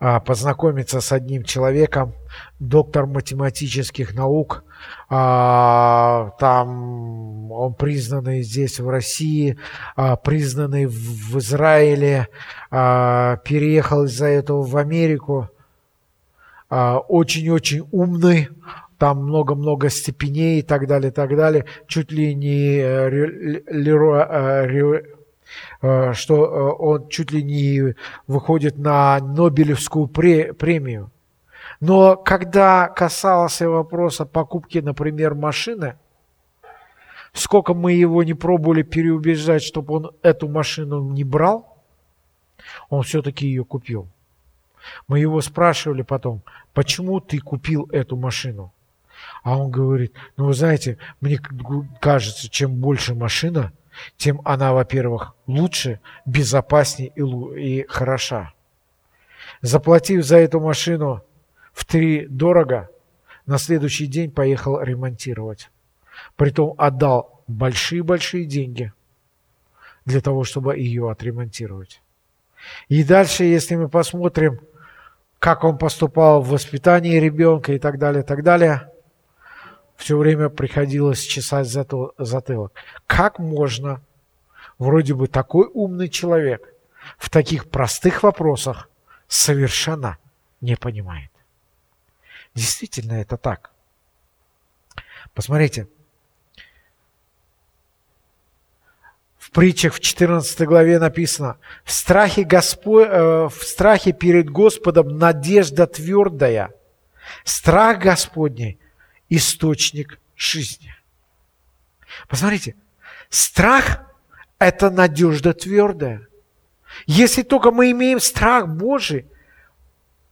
а, 0.00 0.20
познакомиться 0.20 1.00
с 1.00 1.12
одним 1.12 1.44
человеком, 1.44 2.14
доктор 2.58 3.06
математических 3.06 4.14
наук. 4.14 4.64
А, 5.08 6.32
там 6.38 7.50
он 7.52 7.74
признанный 7.74 8.42
здесь 8.42 8.80
в 8.80 8.88
России, 8.88 9.58
а, 9.96 10.16
признанный 10.16 10.86
в 10.86 11.38
Израиле, 11.38 12.28
переехал 12.70 14.04
из-за 14.04 14.26
этого 14.26 14.62
в 14.62 14.76
Америку. 14.76 15.48
А, 16.68 16.98
очень-очень 16.98 17.86
умный, 17.92 18.48
там 18.98 19.24
много-много 19.24 19.88
степеней 19.88 20.60
и 20.60 20.62
так 20.62 20.86
далее, 20.86 21.10
и 21.10 21.14
так 21.14 21.36
далее. 21.36 21.66
Чуть 21.86 22.10
ли 22.10 22.34
не 22.34 22.78
э, 22.78 23.08
э, 23.66 25.02
э, 25.82 26.12
что 26.12 26.34
он 26.78 27.08
чуть 27.08 27.30
ли 27.30 27.42
не 27.42 27.94
выходит 28.26 28.78
на 28.78 29.18
Нобелевскую 29.20 30.08
премию. 30.08 31.10
Но 31.80 32.16
когда 32.16 32.88
касался 32.88 33.68
вопроса 33.68 34.24
покупки, 34.24 34.78
например, 34.78 35.34
машины, 35.34 35.96
сколько 37.32 37.74
мы 37.74 37.92
его 37.92 38.22
не 38.22 38.34
пробовали 38.34 38.82
переубеждать, 38.82 39.62
чтобы 39.62 39.94
он 39.94 40.10
эту 40.22 40.48
машину 40.48 41.10
не 41.10 41.24
брал, 41.24 41.76
он 42.88 43.02
все-таки 43.02 43.46
ее 43.46 43.64
купил. 43.64 44.08
Мы 45.08 45.18
его 45.20 45.40
спрашивали 45.40 46.02
потом, 46.02 46.42
почему 46.72 47.20
ты 47.20 47.38
купил 47.38 47.88
эту 47.92 48.16
машину? 48.16 48.72
А 49.42 49.58
он 49.58 49.70
говорит, 49.70 50.14
ну 50.36 50.46
вы 50.46 50.54
знаете, 50.54 50.98
мне 51.20 51.38
кажется, 52.00 52.48
чем 52.48 52.74
больше 52.74 53.14
машина, 53.14 53.72
тем 54.16 54.40
она, 54.44 54.72
во-первых, 54.72 55.34
лучше, 55.46 56.00
безопаснее 56.24 57.12
и, 57.16 57.80
и 57.80 57.86
хороша. 57.88 58.52
Заплатив 59.62 60.24
за 60.24 60.36
эту 60.36 60.60
машину 60.60 61.22
в 61.76 61.84
три 61.84 62.26
дорого, 62.26 62.88
на 63.44 63.58
следующий 63.58 64.06
день 64.06 64.30
поехал 64.30 64.80
ремонтировать. 64.80 65.70
Притом 66.34 66.74
отдал 66.78 67.42
большие-большие 67.46 68.46
деньги 68.46 68.94
для 70.06 70.22
того, 70.22 70.44
чтобы 70.44 70.78
ее 70.78 71.10
отремонтировать. 71.10 72.00
И 72.88 73.04
дальше, 73.04 73.44
если 73.44 73.76
мы 73.76 73.90
посмотрим, 73.90 74.58
как 75.38 75.64
он 75.64 75.76
поступал 75.76 76.40
в 76.40 76.48
воспитании 76.48 77.20
ребенка 77.20 77.74
и 77.74 77.78
так 77.78 77.98
далее, 77.98 78.22
так 78.22 78.42
далее, 78.42 78.90
все 79.96 80.16
время 80.16 80.48
приходилось 80.48 81.20
чесать 81.20 81.68
затылок. 81.68 82.72
Как 83.06 83.38
можно, 83.38 84.00
вроде 84.78 85.12
бы 85.12 85.26
такой 85.26 85.68
умный 85.74 86.08
человек, 86.08 86.72
в 87.18 87.28
таких 87.28 87.68
простых 87.68 88.22
вопросах 88.22 88.88
совершенно 89.28 90.16
не 90.62 90.74
понимает? 90.74 91.30
Действительно 92.56 93.12
это 93.12 93.36
так. 93.36 93.70
Посмотрите, 95.34 95.86
В 99.38 99.52
притчах 99.52 99.94
в 99.94 100.00
14 100.00 100.66
главе 100.66 100.98
написано, 100.98 101.56
в 101.84 101.92
страхе, 101.92 102.42
Госпо... 102.42 103.00
Э, 103.04 103.48
в 103.48 103.62
страхе 103.62 104.12
перед 104.12 104.50
Господом 104.50 105.18
надежда 105.18 105.86
твердая, 105.86 106.74
страх 107.44 108.00
Господний– 108.00 108.80
источник 109.28 110.18
жизни. 110.36 110.92
Посмотрите, 112.28 112.74
страх– 113.28 114.00
это 114.58 114.90
надежда 114.90 115.54
твердая. 115.54 116.26
Если 117.06 117.42
только 117.42 117.70
мы 117.70 117.92
имеем 117.92 118.18
страх 118.18 118.66
Божий, 118.68 119.26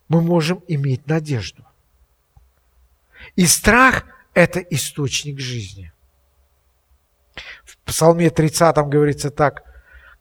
мы 0.09 0.23
можем 0.23 0.63
иметь 0.67 1.07
надежду. 1.07 1.65
И 3.37 3.47
страх– 3.47 4.05
это 4.35 4.61
источник 4.61 5.41
жизни. 5.41 5.93
В 7.65 7.77
Псалме 7.79 8.31
30 8.31 8.77
говорится 8.77 9.31
так. 9.31 9.65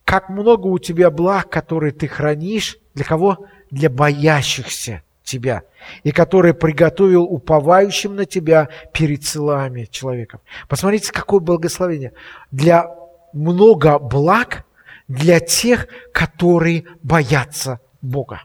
«Как 0.03 0.29
много 0.29 0.67
у 0.67 0.79
тебя 0.79 1.09
благ, 1.09 1.49
которые 1.49 1.93
ты 1.93 2.07
хранишь, 2.07 2.77
для 2.93 3.05
кого? 3.05 3.47
Для 3.71 3.89
боящихся 3.89 5.01
тебя, 5.23 5.63
и 6.03 6.11
которые 6.11 6.53
приготовил 6.53 7.23
уповающим 7.23 8.15
на 8.15 8.25
тебя 8.25 8.69
перед 8.93 9.23
целами 9.23 9.85
человеков». 9.85 10.41
Посмотрите, 10.67 11.13
какое 11.13 11.39
благословение. 11.39 12.13
Для 12.51 12.87
много 13.31 13.97
благ 13.99 14.65
для 15.07 15.39
тех, 15.39 15.87
которые 16.11 16.85
боятся 17.01 17.79
Бога. 18.01 18.43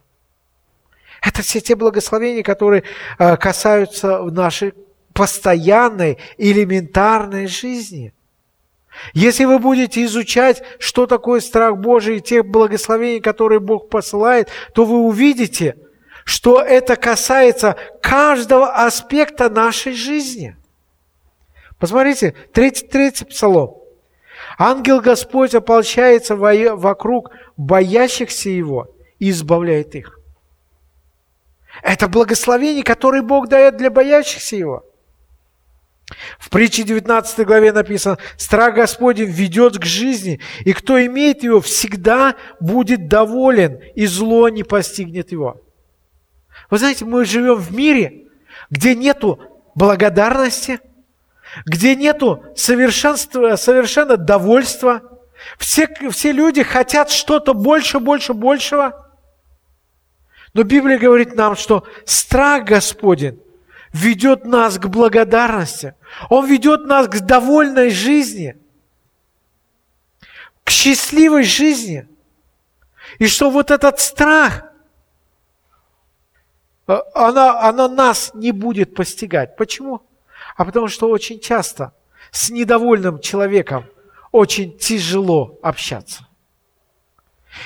Это 1.23 1.43
все 1.43 1.61
те 1.61 1.75
благословения, 1.75 2.43
которые 2.43 2.85
э, 3.19 3.37
касаются 3.37 4.19
нашей 4.23 4.75
постоянной, 5.13 6.19
элементарной 6.37 7.47
жизни– 7.47 8.13
если 9.13 9.45
вы 9.45 9.59
будете 9.59 10.05
изучать, 10.05 10.63
что 10.79 11.07
такое 11.07 11.41
страх 11.41 11.79
Божий 11.79 12.19
и 12.19 12.21
тех 12.21 12.47
благословений, 12.47 13.21
которые 13.21 13.61
Бог 13.61 13.89
посылает, 13.89 14.49
то 14.75 14.85
вы 14.85 14.99
увидите, 14.99 15.77
что 16.25 16.61
это 16.61 16.97
касается 16.97 17.77
каждого 18.03 18.75
аспекта 18.75 19.49
нашей 19.49 19.93
жизни. 19.93 20.57
Посмотрите, 21.79 22.35
33 22.53 23.25
псалом. 23.29 23.77
Ангел 24.59 25.01
Господь 25.01 25.55
ополчается 25.55 26.37
вокруг 26.37 27.31
боящихся 27.57 28.51
Его 28.51 28.89
и 29.19 29.31
избавляет 29.31 29.95
их. 29.95 30.18
Это 31.83 32.09
благословение, 32.09 32.83
которое 32.83 33.23
Бог 33.23 33.49
дает 33.49 33.77
для 33.77 33.91
боящихся 33.91 34.57
Его. 34.57 34.85
В 36.39 36.49
притче 36.51 36.85
19 36.85 37.47
главе 37.47 37.73
написано, 37.73 38.19
«Страх 38.37 38.75
Господень 38.75 39.31
ведет 39.31 39.79
к 39.79 39.85
жизни, 39.85 40.41
и 40.61 40.73
кто 40.73 41.05
имеет 41.05 41.43
его, 41.43 41.61
всегда 41.61 42.35
будет 42.61 43.09
доволен, 43.09 43.79
и 43.95 44.07
зло 44.07 44.49
не 44.49 44.63
постигнет 44.63 45.33
его». 45.33 45.61
Вы 46.71 46.79
знаете, 46.79 47.05
мы 47.05 47.25
живем 47.25 47.57
в 47.57 47.75
мире, 47.75 48.29
где 48.71 48.95
нету 48.95 49.39
благодарности, 49.75 50.81
где 51.65 51.95
нету 51.95 52.43
совершенства, 52.57 53.57
совершенно 53.57 54.17
довольства. 54.17 55.03
Все, 55.59 55.89
все 56.11 56.33
люди 56.33 56.63
хотят 56.63 57.11
что-то 57.11 57.55
больше, 57.55 58.01
больше, 58.01 58.35
большего. 58.35 59.08
Но 60.55 60.63
Библия 60.63 60.99
говорит 60.99 61.35
нам, 61.35 61.57
что 61.57 61.87
страх 62.05 62.65
Господень 62.65 63.41
ведет 63.93 64.45
нас 64.45 64.79
к 64.79 64.87
благодарности. 64.87 65.95
Он 66.29 66.47
ведет 66.47 66.87
нас 66.87 67.09
к 67.09 67.21
довольной 67.21 67.91
жизни, 67.91 68.57
к 70.65 70.71
счастливой 70.71 71.45
жизни. 71.45 72.09
И 73.19 73.27
что 73.27 73.51
вот 73.51 73.71
этот 73.71 74.01
страх, 74.01 74.65
э, 76.87 76.99
она, 77.15 77.61
она 77.61 77.89
нас 77.89 78.33
не 78.35 78.53
будет 78.53 78.95
постигать. 78.95 79.57
Почему? 79.57 80.03
А 80.57 80.65
потому 80.65 80.89
что 80.89 81.09
очень 81.09 81.41
часто 81.41 81.95
с 82.31 82.51
недовольным 82.51 83.21
человеком 83.21 83.87
очень 84.33 84.77
тяжело 84.77 85.59
общаться. 85.63 86.27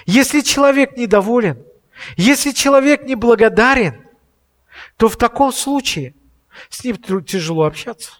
Если 0.06 0.40
человек 0.40 0.96
недоволен, 0.96 1.64
если 2.16 2.50
человек 2.52 3.04
неблагодарен, 3.04 4.06
то 4.96 5.08
в 5.08 5.16
таком 5.16 5.52
случае 5.52 6.14
с 6.68 6.84
ним 6.84 6.96
тяжело 7.22 7.64
общаться. 7.64 8.12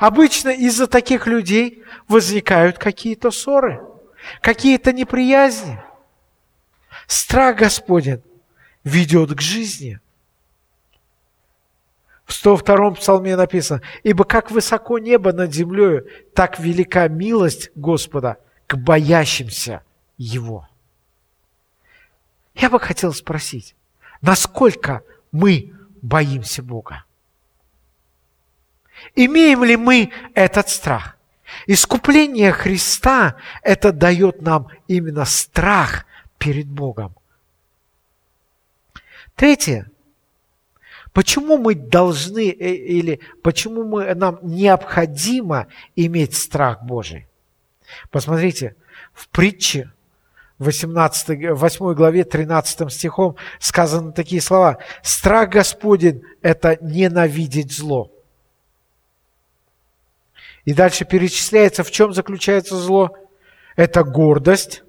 Обычно 0.00 0.50
из-за 0.50 0.86
таких 0.86 1.26
людей 1.26 1.82
возникают 2.08 2.78
какие-то 2.78 3.30
ссоры, 3.30 3.82
какие-то 4.40 4.92
неприязни. 4.92 5.80
Страх 7.06 7.56
Господень 7.56 8.22
ведет 8.84 9.34
к 9.34 9.40
жизни. 9.40 10.00
В 12.24 12.32
102-м 12.32 12.96
псалме 12.96 13.36
написано, 13.36 13.82
«Ибо 14.02 14.24
как 14.24 14.50
высоко 14.50 14.98
небо 14.98 15.32
над 15.32 15.54
землей, 15.54 16.02
так 16.34 16.58
велика 16.58 17.06
милость 17.06 17.70
Господа 17.76 18.38
к 18.66 18.76
боящимся 18.76 19.82
Его». 20.16 20.68
Я 22.56 22.70
бы 22.70 22.80
хотел 22.80 23.12
спросить, 23.12 23.76
насколько 24.22 25.02
мы 25.30 25.74
боимся 26.00 26.62
Бога? 26.62 27.04
Имеем 29.14 29.62
ли 29.62 29.76
мы 29.76 30.10
этот 30.34 30.70
страх? 30.70 31.16
Искупление 31.66 32.52
Христа– 32.52 33.36
это 33.62 33.92
дает 33.92 34.40
нам 34.40 34.68
именно 34.88 35.26
страх 35.26 36.06
перед 36.38 36.66
Богом. 36.66 37.14
Третье. 39.34 39.90
Почему 41.12 41.58
мы 41.58 41.74
должны 41.74 42.50
э, 42.50 42.74
или 42.74 43.20
почему 43.42 43.84
мы, 43.84 44.14
нам 44.14 44.38
необходимо 44.42 45.66
иметь 45.94 46.34
страх 46.34 46.82
Божий? 46.82 47.26
Посмотрите, 48.10 48.76
в 49.12 49.28
притче 49.28 49.92
18, 50.58 51.52
8 51.52 51.94
главе 51.94 52.24
13 52.24 52.90
стихом 52.90 53.36
сказаны 53.60 54.12
такие 54.12 54.40
слова. 54.40 54.78
«Страх 55.02 55.50
Господень– 55.50 56.22
это 56.42 56.78
ненавидеть 56.80 57.72
зло». 57.72 58.10
И 60.64 60.72
дальше 60.72 61.04
перечисляется, 61.04 61.84
в 61.84 61.90
чем 61.90 62.12
заключается 62.12 62.76
зло. 62.76 63.16
Это 63.76 64.02
гордость, 64.02 64.82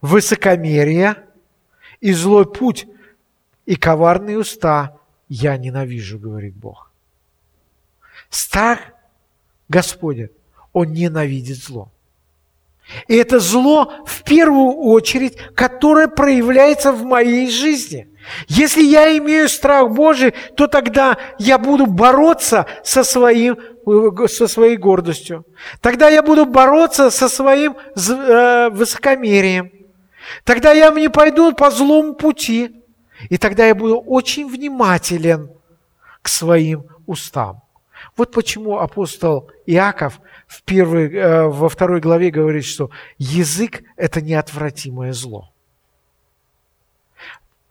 высокомерие 0.00 1.16
и 2.00 2.12
злой 2.12 2.50
путь, 2.50 2.86
и 3.64 3.74
коварные 3.74 4.38
уста 4.38 4.98
я 5.28 5.56
ненавижу, 5.56 6.18
говорит 6.18 6.54
Бог. 6.54 6.92
Страх 8.30 8.78
Господень, 9.68 10.30
Он 10.72 10.92
ненавидит 10.92 11.56
зло. 11.56 11.90
И 13.08 13.16
это 13.16 13.40
зло 13.40 13.92
в 14.06 14.22
первую 14.22 14.74
очередь, 14.76 15.36
которое 15.54 16.08
проявляется 16.08 16.92
в 16.92 17.04
моей 17.04 17.50
жизни. 17.50 18.08
Если 18.48 18.82
я 18.82 19.16
имею 19.18 19.48
страх 19.48 19.90
Божий, 19.90 20.34
то 20.56 20.66
тогда 20.66 21.16
я 21.38 21.58
буду 21.58 21.86
бороться 21.86 22.66
со, 22.84 23.04
своим, 23.04 23.56
со 24.28 24.48
своей 24.48 24.76
гордостью. 24.76 25.44
Тогда 25.80 26.08
я 26.08 26.22
буду 26.22 26.46
бороться 26.46 27.10
со 27.10 27.28
своим 27.28 27.76
э, 27.96 28.68
высокомерием. 28.70 29.70
Тогда 30.44 30.72
я 30.72 30.90
не 30.90 31.08
пойду 31.08 31.52
по 31.52 31.70
злому 31.70 32.14
пути. 32.14 32.82
И 33.30 33.38
тогда 33.38 33.66
я 33.66 33.74
буду 33.74 33.98
очень 33.98 34.48
внимателен 34.48 35.50
к 36.22 36.28
своим 36.28 36.84
устам. 37.06 37.62
Вот 38.16 38.32
почему 38.32 38.78
апостол 38.78 39.50
Иаков 39.66 40.20
в 40.46 40.62
первой, 40.62 41.12
э, 41.12 41.46
во 41.46 41.68
второй 41.68 42.00
главе 42.00 42.30
говорит, 42.30 42.64
что 42.64 42.90
язык– 43.18 43.82
это 43.96 44.20
неотвратимое 44.20 45.12
зло. 45.12 45.52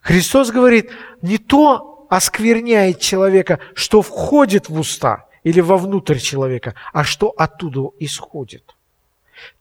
Христос 0.02 0.52
говорит, 0.52 0.92
не 1.22 1.38
то 1.38 2.06
оскверняет 2.10 3.00
человека, 3.00 3.60
что 3.74 4.02
входит 4.02 4.70
в 4.70 4.80
уста 4.80 5.28
или 5.44 5.62
вовнутрь 5.62 6.20
человека, 6.20 6.76
а 6.94 7.04
что 7.04 7.30
оттуда 7.30 7.90
исходит. 8.00 8.76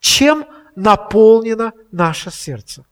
Чем 0.01 0.45
наполнено 0.77 1.73
наше 1.93 2.31
сердце? 2.31 2.85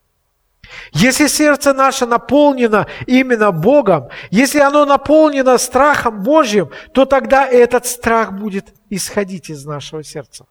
Если 0.91 1.27
сердце 1.27 1.73
наше 1.73 2.05
наполнено 2.05 2.87
именно 3.07 3.51
Богом, 3.51 4.09
если 4.31 4.59
оно 4.59 4.85
наполнено 4.85 5.57
страхом 5.57 6.23
Божьим, 6.23 6.71
то 6.93 7.05
тогда 7.05 7.47
этот 7.47 7.85
страх 7.85 8.33
будет 8.33 8.73
исходить 8.89 9.49
из 9.49 9.65
нашего 9.65 10.03
сердца. 10.03 10.45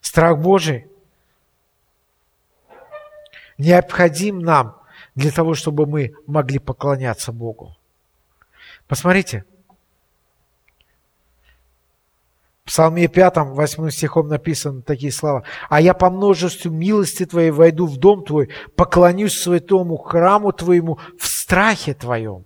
Страх 0.00 0.38
Божий 0.38 0.86
необходим 3.58 4.40
нам 4.40 4.80
для 5.14 5.30
того, 5.30 5.54
чтобы 5.54 5.86
мы 5.86 6.14
могли 6.26 6.58
поклоняться 6.58 7.32
Богу. 7.32 7.76
Посмотрите, 8.88 9.44
Псалме 12.70 13.08
5, 13.08 13.36
8 13.36 13.90
стихом 13.90 14.28
написаны 14.28 14.82
такие 14.82 15.10
слова. 15.10 15.42
«А 15.68 15.80
я 15.80 15.92
по 15.92 16.08
множеству 16.08 16.70
милости 16.70 17.26
Твоей 17.26 17.50
войду 17.50 17.84
в 17.88 17.96
дом 17.96 18.24
Твой, 18.24 18.48
поклонюсь 18.76 19.36
святому 19.36 19.96
храму 19.96 20.52
Твоему 20.52 21.00
в 21.18 21.26
страхе 21.26 21.94
Твоем». 21.94 22.44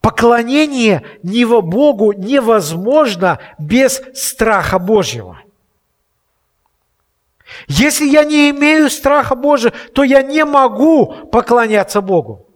Поклонение 0.00 1.02
не 1.24 1.44
во 1.44 1.60
Богу 1.60 2.12
невозможно 2.12 3.40
без 3.58 4.00
страха 4.14 4.78
Божьего. 4.78 5.40
Если 7.66 8.06
я 8.06 8.22
не 8.22 8.50
имею 8.50 8.88
страха 8.90 9.34
Божьего, 9.34 9.72
то 9.92 10.04
я 10.04 10.22
не 10.22 10.44
могу 10.44 11.06
поклоняться 11.32 12.00
Богу. 12.00 12.46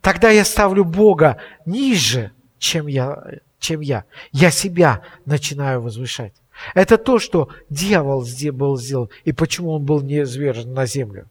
Тогда 0.00 0.30
я 0.30 0.46
ставлю 0.46 0.86
Бога 0.86 1.36
ниже, 1.66 2.32
чем 2.58 2.86
я 2.86 3.22
чем 3.62 3.80
я. 3.80 4.04
Я 4.32 4.50
себя 4.50 5.02
начинаю 5.24 5.80
возвышать. 5.80 6.34
Это 6.74 6.98
то, 6.98 7.18
что 7.18 7.48
дьявол 7.70 8.26
был 8.52 8.76
сделан, 8.76 9.08
и 9.24 9.32
почему 9.32 9.70
он 9.72 9.84
был 9.84 10.02
не 10.02 10.18
низвержен 10.18 10.74
на 10.74 10.84
землю. 10.84 11.28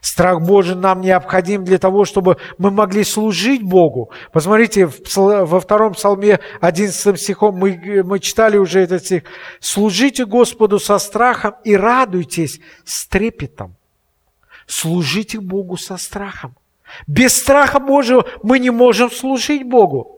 Страх 0.00 0.40
Божий 0.40 0.74
нам 0.74 1.02
необходим 1.02 1.62
для 1.62 1.78
того, 1.78 2.06
чтобы 2.06 2.38
мы 2.56 2.70
могли 2.70 3.04
служить 3.04 3.62
Богу. 3.62 4.10
Посмотрите, 4.32 4.86
во 4.86 5.60
втором 5.60 5.92
псалме 5.92 6.40
11 6.62 7.20
стихом 7.20 7.56
мы, 7.56 8.02
мы 8.02 8.18
читали 8.18 8.56
уже 8.56 8.80
этот 8.80 9.04
стих. 9.04 9.24
«Служите 9.60 10.24
Господу 10.24 10.78
со 10.78 10.98
страхом 10.98 11.54
и 11.64 11.76
радуйтесь 11.76 12.60
с 12.84 13.06
трепетом». 13.06 13.76
Служите 14.66 15.38
Богу 15.38 15.76
со 15.76 15.98
страхом. 15.98 16.56
Без 17.06 17.36
страха 17.36 17.78
Божьего 17.78 18.24
мы 18.42 18.58
не 18.58 18.70
можем 18.70 19.10
служить 19.10 19.68
Богу. 19.68 20.13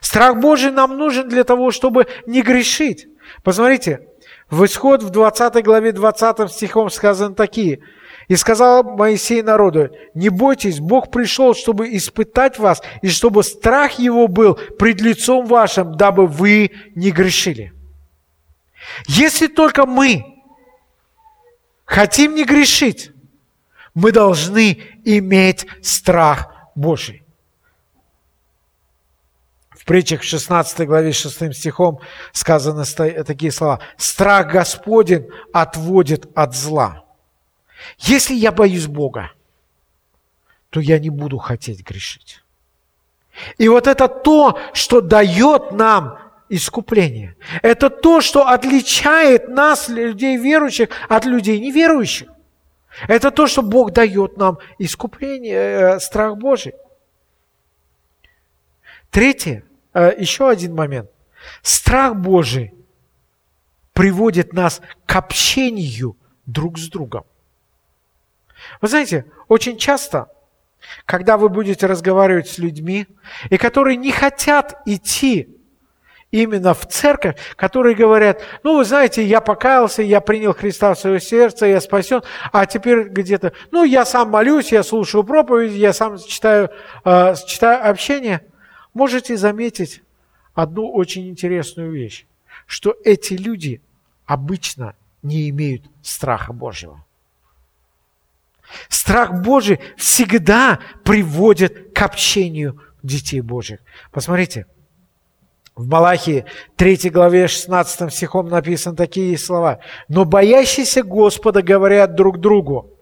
Страх 0.00 0.36
Божий 0.36 0.70
нам 0.70 0.96
нужен 0.96 1.28
для 1.28 1.44
того, 1.44 1.70
чтобы 1.70 2.06
не 2.26 2.42
грешить. 2.42 3.06
Посмотрите, 3.42 4.08
в 4.50 4.64
исход 4.64 5.02
в 5.02 5.10
20 5.10 5.62
главе 5.62 5.92
20 5.92 6.50
стихом 6.50 6.90
сказано 6.90 7.34
такие. 7.34 7.80
«И 8.28 8.36
сказал 8.36 8.82
Моисей 8.82 9.42
народу, 9.42 9.90
не 10.14 10.28
бойтесь, 10.28 10.80
Бог 10.80 11.10
пришел, 11.10 11.54
чтобы 11.54 11.96
испытать 11.96 12.58
вас, 12.58 12.82
и 13.00 13.08
чтобы 13.08 13.42
страх 13.42 13.98
Его 13.98 14.28
был 14.28 14.54
пред 14.54 15.00
лицом 15.00 15.46
вашим, 15.46 15.96
дабы 15.96 16.26
вы 16.26 16.70
не 16.94 17.10
грешили». 17.10 17.72
Если 19.06 19.46
только 19.46 19.86
мы 19.86 20.24
хотим 21.84 22.34
не 22.34 22.44
грешить, 22.44 23.10
мы 23.94 24.12
должны 24.12 24.82
иметь 25.04 25.66
страх 25.82 26.52
Божий 26.74 27.22
притчах 29.88 30.22
16 30.22 30.86
главе 30.86 31.12
6 31.12 31.54
стихом 31.54 32.00
сказаны 32.32 32.84
такие 33.24 33.50
слова. 33.50 33.80
«Страх 33.96 34.52
Господень 34.52 35.28
отводит 35.52 36.28
от 36.34 36.54
зла». 36.54 37.04
Если 37.98 38.34
я 38.34 38.52
боюсь 38.52 38.86
Бога, 38.86 39.32
то 40.70 40.80
я 40.80 40.98
не 40.98 41.08
буду 41.08 41.38
хотеть 41.38 41.82
грешить. 41.82 42.42
И 43.56 43.68
вот 43.68 43.86
это 43.86 44.08
то, 44.08 44.58
что 44.74 45.00
дает 45.00 45.72
нам 45.72 46.18
искупление. 46.50 47.36
Это 47.62 47.88
то, 47.88 48.20
что 48.20 48.48
отличает 48.48 49.48
нас, 49.48 49.88
людей 49.88 50.36
верующих, 50.36 50.90
от 51.08 51.24
людей 51.24 51.58
неверующих. 51.60 52.28
Это 53.06 53.30
то, 53.30 53.46
что 53.46 53.62
Бог 53.62 53.92
дает 53.92 54.36
нам 54.36 54.58
искупление, 54.78 55.54
э, 55.54 56.00
страх 56.00 56.36
Божий. 56.36 56.74
Третье, 59.10 59.64
еще 60.06 60.48
один 60.48 60.74
момент. 60.74 61.10
Страх 61.62 62.16
Божий 62.16 62.74
приводит 63.92 64.52
нас 64.52 64.80
к 65.06 65.16
общению 65.16 66.16
друг 66.46 66.78
с 66.78 66.88
другом. 66.88 67.24
Вы 68.80 68.88
знаете, 68.88 69.24
очень 69.48 69.76
часто, 69.76 70.30
когда 71.04 71.36
вы 71.36 71.48
будете 71.48 71.86
разговаривать 71.86 72.48
с 72.48 72.58
людьми, 72.58 73.06
и 73.50 73.56
которые 73.56 73.96
не 73.96 74.12
хотят 74.12 74.80
идти 74.86 75.58
именно 76.30 76.74
в 76.74 76.86
церковь, 76.86 77.36
которые 77.56 77.94
говорят, 77.94 78.42
ну, 78.62 78.76
вы 78.76 78.84
знаете, 78.84 79.24
я 79.24 79.40
покаялся, 79.40 80.02
я 80.02 80.20
принял 80.20 80.54
Христа 80.54 80.94
в 80.94 80.98
свое 80.98 81.20
сердце, 81.20 81.66
я 81.66 81.80
спасен, 81.80 82.22
а 82.52 82.66
теперь 82.66 83.08
где-то, 83.08 83.52
ну, 83.70 83.84
я 83.84 84.04
сам 84.04 84.30
молюсь, 84.30 84.72
я 84.72 84.82
слушаю 84.82 85.24
проповедь, 85.24 85.72
я 85.72 85.92
сам 85.92 86.18
читаю, 86.18 86.70
э, 87.04 87.34
читаю 87.46 87.88
общение. 87.88 88.42
Можете 88.98 89.36
заметить 89.36 90.02
одну 90.54 90.90
очень 90.90 91.28
интересную 91.28 91.92
вещь, 91.92 92.26
что 92.66 92.96
эти 93.04 93.34
люди 93.34 93.80
обычно 94.26 94.96
не 95.22 95.50
имеют 95.50 95.84
страха 96.02 96.52
Божьего. 96.52 97.04
Страх 98.88 99.40
Божий 99.40 99.78
всегда 99.96 100.80
приводит 101.04 101.92
к 101.94 102.02
общению 102.02 102.82
детей 103.04 103.40
Божьих. 103.40 103.78
Посмотрите, 104.10 104.66
в 105.76 105.86
Малахии 105.86 106.44
3 106.74 107.08
главе 107.10 107.46
16 107.46 108.12
стихом 108.12 108.48
написаны 108.48 108.96
такие 108.96 109.38
слова. 109.38 109.78
«Но 110.08 110.24
боящиеся 110.24 111.04
Господа 111.04 111.62
говорят 111.62 112.16
друг 112.16 112.40
другу, 112.40 112.98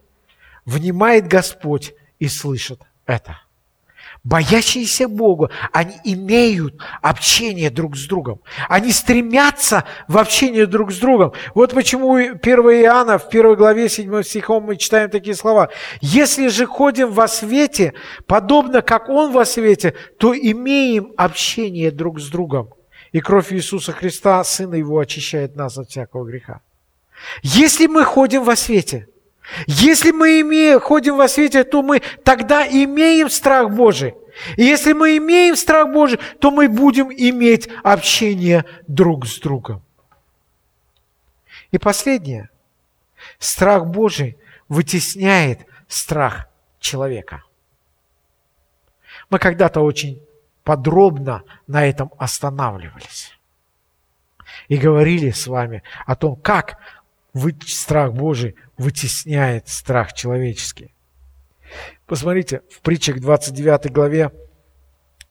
внимает 0.67 1.27
Господь 1.27 1.95
и 2.19 2.29
слышит 2.29 2.83
это». 3.07 3.46
Боящиеся 4.27 5.07
Бога, 5.07 5.51
они 5.71 5.95
имеют 6.03 6.83
общение 7.01 7.71
друг 7.71 7.97
с 7.97 8.09
другом. 8.09 8.41
Они 8.69 8.91
стремятся 8.91 9.85
в 10.09 10.19
общение 10.19 10.67
друг 10.67 10.91
с 10.91 10.99
другом. 10.99 11.33
Вот 11.55 11.73
почему 11.73 12.17
1 12.17 12.41
Иоанна 12.43 13.19
в 13.19 13.29
1 13.29 13.55
главе 13.55 13.89
7 13.89 14.25
стихом 14.25 14.65
мы 14.65 14.79
читаем 14.79 15.11
такие 15.11 15.37
слова. 15.37 15.69
«Если 16.01 16.49
же 16.49 16.67
ходим 16.67 17.13
во 17.13 17.29
свете, 17.29 17.95
подобно 18.27 18.83
как 18.83 19.09
Он 19.09 19.31
во 19.31 19.45
свете, 19.45 19.95
то 20.19 20.37
имеем 20.37 21.13
общение 21.17 21.93
друг 21.93 22.19
с 22.19 22.29
другом. 22.29 22.71
И 23.13 23.21
кровь 23.21 23.53
Иисуса 23.53 23.93
Христа, 23.93 24.43
Сына 24.43 24.75
Его, 24.75 24.99
очищает 24.99 25.55
нас 25.55 25.79
от 25.79 25.91
всякого 25.91 26.25
греха». 26.25 26.63
Если 27.45 27.87
мы 27.87 28.03
ходим 28.03 28.43
во 28.43 28.57
свете– 28.57 29.07
если 29.67 30.11
мы 30.11 30.41
имеем, 30.41 30.81
ходим 30.81 31.17
во 31.17 31.29
свете, 31.29 31.65
то 31.65 31.83
мы 31.83 32.01
тогда 32.25 32.67
имеем 32.67 33.31
страх 33.31 33.71
Божий. 33.71 34.15
И 34.57 34.65
если 34.65 34.93
мы 34.93 35.17
имеем 35.17 35.57
страх 35.57 35.93
Божий, 35.93 36.19
то 36.41 36.51
мы 36.51 36.69
будем 36.69 37.11
иметь 37.11 37.69
общение 37.83 38.65
друг 38.87 39.27
с 39.27 39.39
другом. 39.39 39.83
И 41.71 41.79
последнее. 41.79 42.51
Страх 43.39 43.87
Божий 43.87 44.37
вытесняет 44.69 45.67
страх 45.89 46.49
человека. 46.81 47.43
Мы 49.31 49.39
когда-то 49.39 49.81
очень 49.81 50.23
подробно 50.65 51.43
на 51.67 51.87
этом 51.87 52.13
останавливались. 52.19 53.33
И 54.69 54.77
говорили 54.77 55.31
с 55.31 55.47
вами 55.47 55.83
о 56.07 56.17
том, 56.17 56.37
как 56.37 56.79
страх 57.67 58.13
Божий 58.13 58.57
вытесняет 58.77 59.69
страх 59.69 60.13
человеческий. 60.13 60.95
Посмотрите, 62.07 62.63
в 62.71 62.81
притчах 62.81 63.21
29 63.21 63.91
главе, 63.93 64.33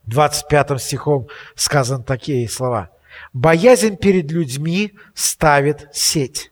25 0.05 0.81
стихом 0.81 1.27
сказаны 1.55 2.03
такие 2.03 2.47
слова. 2.49 2.91
«Боязнь 3.31 3.95
перед 3.95 4.29
людьми 4.31 4.93
ставит 5.13 5.87
сеть, 5.93 6.51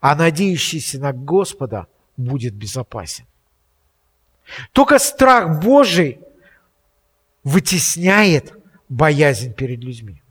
а 0.00 0.16
надеющийся 0.16 0.98
на 0.98 1.12
Господа 1.12 1.86
будет 2.16 2.54
безопасен». 2.54 3.24
Только 4.72 4.98
страх 4.98 5.62
Божий 5.62 6.20
вытесняет 7.44 8.52
боязнь 8.88 9.54
перед 9.54 9.82
людьми. 9.82 10.21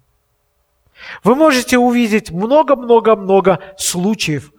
Вы 1.24 1.36
можете 1.36 1.78
увидеть 1.78 2.32
много-много-много 2.32 3.60
случаев 3.78 4.52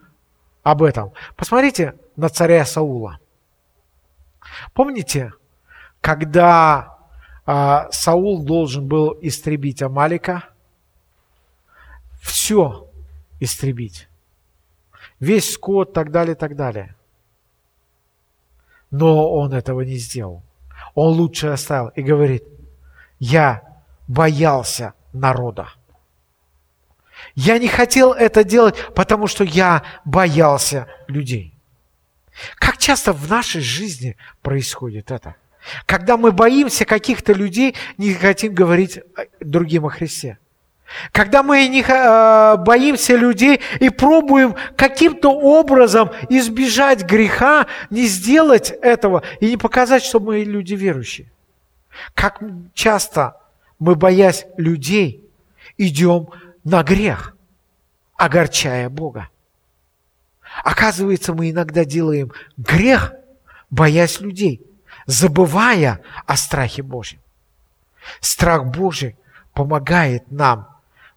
об 0.62 0.82
этом. 0.82 1.12
Посмотрите 1.36 1.94
на 2.16 2.28
царя 2.28 2.64
Саула. 2.64 3.18
Помните, 4.74 5.32
когда 6.00 6.98
э, 7.46 7.88
Саул 7.90 8.44
должен 8.44 8.86
был 8.86 9.16
истребить 9.20 9.82
Амалика, 9.82 10.44
все 12.20 12.88
истребить, 13.40 14.08
весь 15.18 15.52
скот, 15.52 15.92
так 15.92 16.10
далее, 16.10 16.34
так 16.34 16.54
далее. 16.56 16.94
Но 18.90 19.32
он 19.32 19.54
этого 19.54 19.80
не 19.80 19.96
сделал. 19.96 20.42
Он 20.94 21.16
лучше 21.16 21.48
оставил 21.48 21.88
и 21.88 22.02
говорит, 22.02 22.44
я 23.18 23.62
боялся 24.06 24.94
народа. 25.12 25.68
Я 27.34 27.58
не 27.58 27.68
хотел 27.68 28.12
это 28.12 28.44
делать, 28.44 28.74
потому 28.94 29.26
что 29.26 29.44
я 29.44 29.82
боялся 30.04 30.86
людей. 31.06 31.54
Как 32.56 32.78
часто 32.78 33.12
в 33.12 33.28
нашей 33.30 33.60
жизни 33.60 34.16
происходит 34.42 35.10
это? 35.10 35.36
Когда 35.86 36.16
мы 36.16 36.32
боимся 36.32 36.84
каких-то 36.84 37.32
людей, 37.32 37.74
не 37.96 38.14
хотим 38.14 38.54
говорить 38.54 39.00
другим 39.40 39.86
о 39.86 39.90
Христе. 39.90 40.38
Когда 41.12 41.42
мы 41.42 41.68
не 41.68 41.82
э, 41.82 42.56
боимся 42.58 43.16
людей 43.16 43.60
и 43.80 43.88
пробуем 43.88 44.54
каким-то 44.76 45.30
образом 45.30 46.10
избежать 46.28 47.04
греха, 47.04 47.66
не 47.88 48.06
сделать 48.06 48.70
этого 48.82 49.22
и 49.40 49.50
не 49.50 49.56
показать, 49.56 50.02
что 50.02 50.20
мы 50.20 50.40
люди 50.40 50.74
верующие. 50.74 51.30
Как 52.14 52.40
часто 52.74 53.36
мы, 53.78 53.94
боясь 53.94 54.44
людей, 54.56 55.24
идем 55.78 56.28
на 56.64 56.82
грех, 56.82 57.36
огорчая 58.16 58.88
Бога. 58.88 59.28
Оказывается, 60.64 61.32
мы 61.34 61.50
иногда 61.50 61.84
делаем 61.84 62.32
грех, 62.56 63.14
боясь 63.70 64.20
людей, 64.20 64.66
забывая 65.06 66.02
о 66.26 66.36
страхе 66.36 66.82
Божьем. 66.82 67.20
Страх 68.20 68.66
Божий 68.66 69.16
помогает 69.54 70.30
нам 70.30 70.68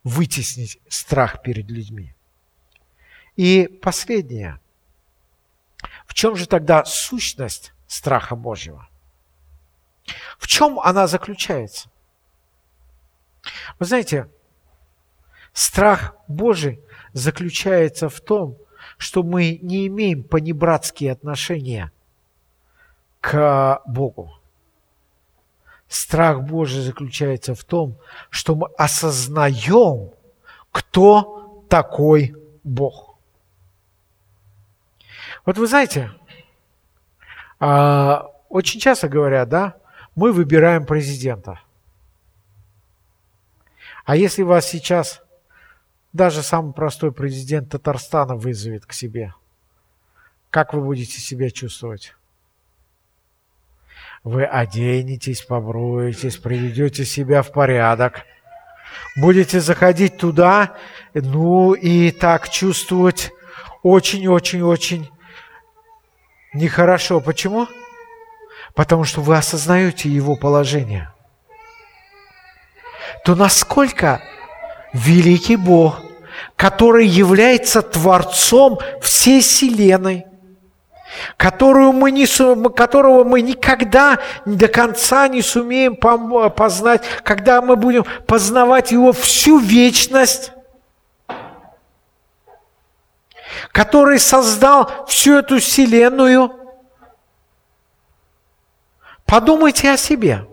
вытеснить 0.03 0.79
страх 0.87 1.41
перед 1.41 1.69
людьми. 1.69 2.13
И 3.35 3.67
последнее. 3.81 4.59
В 6.05 6.13
чем 6.13 6.35
же 6.35 6.47
тогда 6.47 6.85
сущность 6.85 7.73
страха 7.87 8.35
Божьего? 8.35 8.87
В 10.37 10.47
чем 10.47 10.79
она 10.79 11.07
заключается? 11.07 11.89
Вы 13.79 13.85
знаете, 13.85 14.29
Страх 15.55 16.15
Божий 16.27 16.81
заключается 17.13 18.09
в 18.09 18.19
том, 18.19 18.57
что 18.97 19.23
мы 19.23 19.57
не 19.61 19.87
имеем 19.87 20.21
понебратские 20.21 21.13
отношения 21.13 21.93
к 23.21 23.81
Богу. 23.85 24.37
Страх 25.87 26.41
Божий 26.41 26.81
заключается 26.81 27.55
в 27.55 27.63
том, 27.63 27.97
что 28.29 28.55
мы 28.55 28.67
осознаем, 28.77 30.11
кто 30.73 31.63
такой 31.69 32.35
Бог. 32.65 33.15
Вот 35.45 35.57
вы 35.57 35.67
знаете, 35.67 36.11
а, 37.61 38.29
очень 38.49 38.81
часто 38.81 39.07
говорят, 39.07 39.47
да, 39.47 39.77
мы 40.15 40.33
выбираем 40.33 40.85
президента. 40.85 41.61
А 44.03 44.17
если 44.17 44.43
вас 44.43 44.65
сейчас 44.65 45.21
даже 46.15 46.43
самый 46.43 46.73
простой 46.73 47.11
президент 47.11 47.69
Татарстана 47.69 48.35
вызовет 48.35 48.85
к 48.85 48.93
себе. 48.93 49.33
Как 50.49 50.73
вы 50.73 50.81
будете 50.81 51.19
себя 51.19 51.49
чувствовать? 51.49 52.15
Вы 54.23 54.45
оденетесь, 54.45 55.41
поброетесь, 55.41 56.37
приведете 56.37 57.03
себя 57.03 57.41
в 57.41 57.51
порядок. 57.51 58.23
Будете 59.17 59.59
заходить 59.59 60.17
туда, 60.17 60.77
ну 61.13 61.73
и 61.73 62.11
так 62.11 62.49
чувствовать 62.49 63.31
очень-очень-очень 63.83 65.09
нехорошо. 66.53 67.19
Почему? 67.19 67.67
Потому 68.73 69.03
что 69.03 69.19
вы 69.21 69.35
осознаете 69.35 70.07
его 70.07 70.37
положение. 70.37 71.11
то 73.25 73.35
насколько 73.35 74.21
великий 74.93 75.57
Бог, 75.57 76.04
который 76.55 77.05
является 77.05 77.81
Творцом 77.81 78.79
всей 79.01 79.41
Вселенной, 79.41 80.25
которую 81.37 81.91
мы 81.91 82.11
не, 82.11 82.25
которого 82.69 83.23
мы 83.23 83.41
никогда 83.41 84.19
до 84.45 84.67
конца 84.67 85.27
не 85.27 85.41
сумеем 85.41 85.95
познать, 85.95 87.03
когда 87.23 87.61
мы 87.61 87.75
будем 87.75 88.05
познавать 88.25 88.91
Его 88.91 89.11
всю 89.11 89.57
вечность, 89.59 90.51
который 93.71 94.19
создал 94.19 95.05
всю 95.07 95.37
эту 95.39 95.59
Вселенную. 95.59 96.51
Подумайте 99.25 99.91
о 99.91 99.97
себе. 99.97 100.47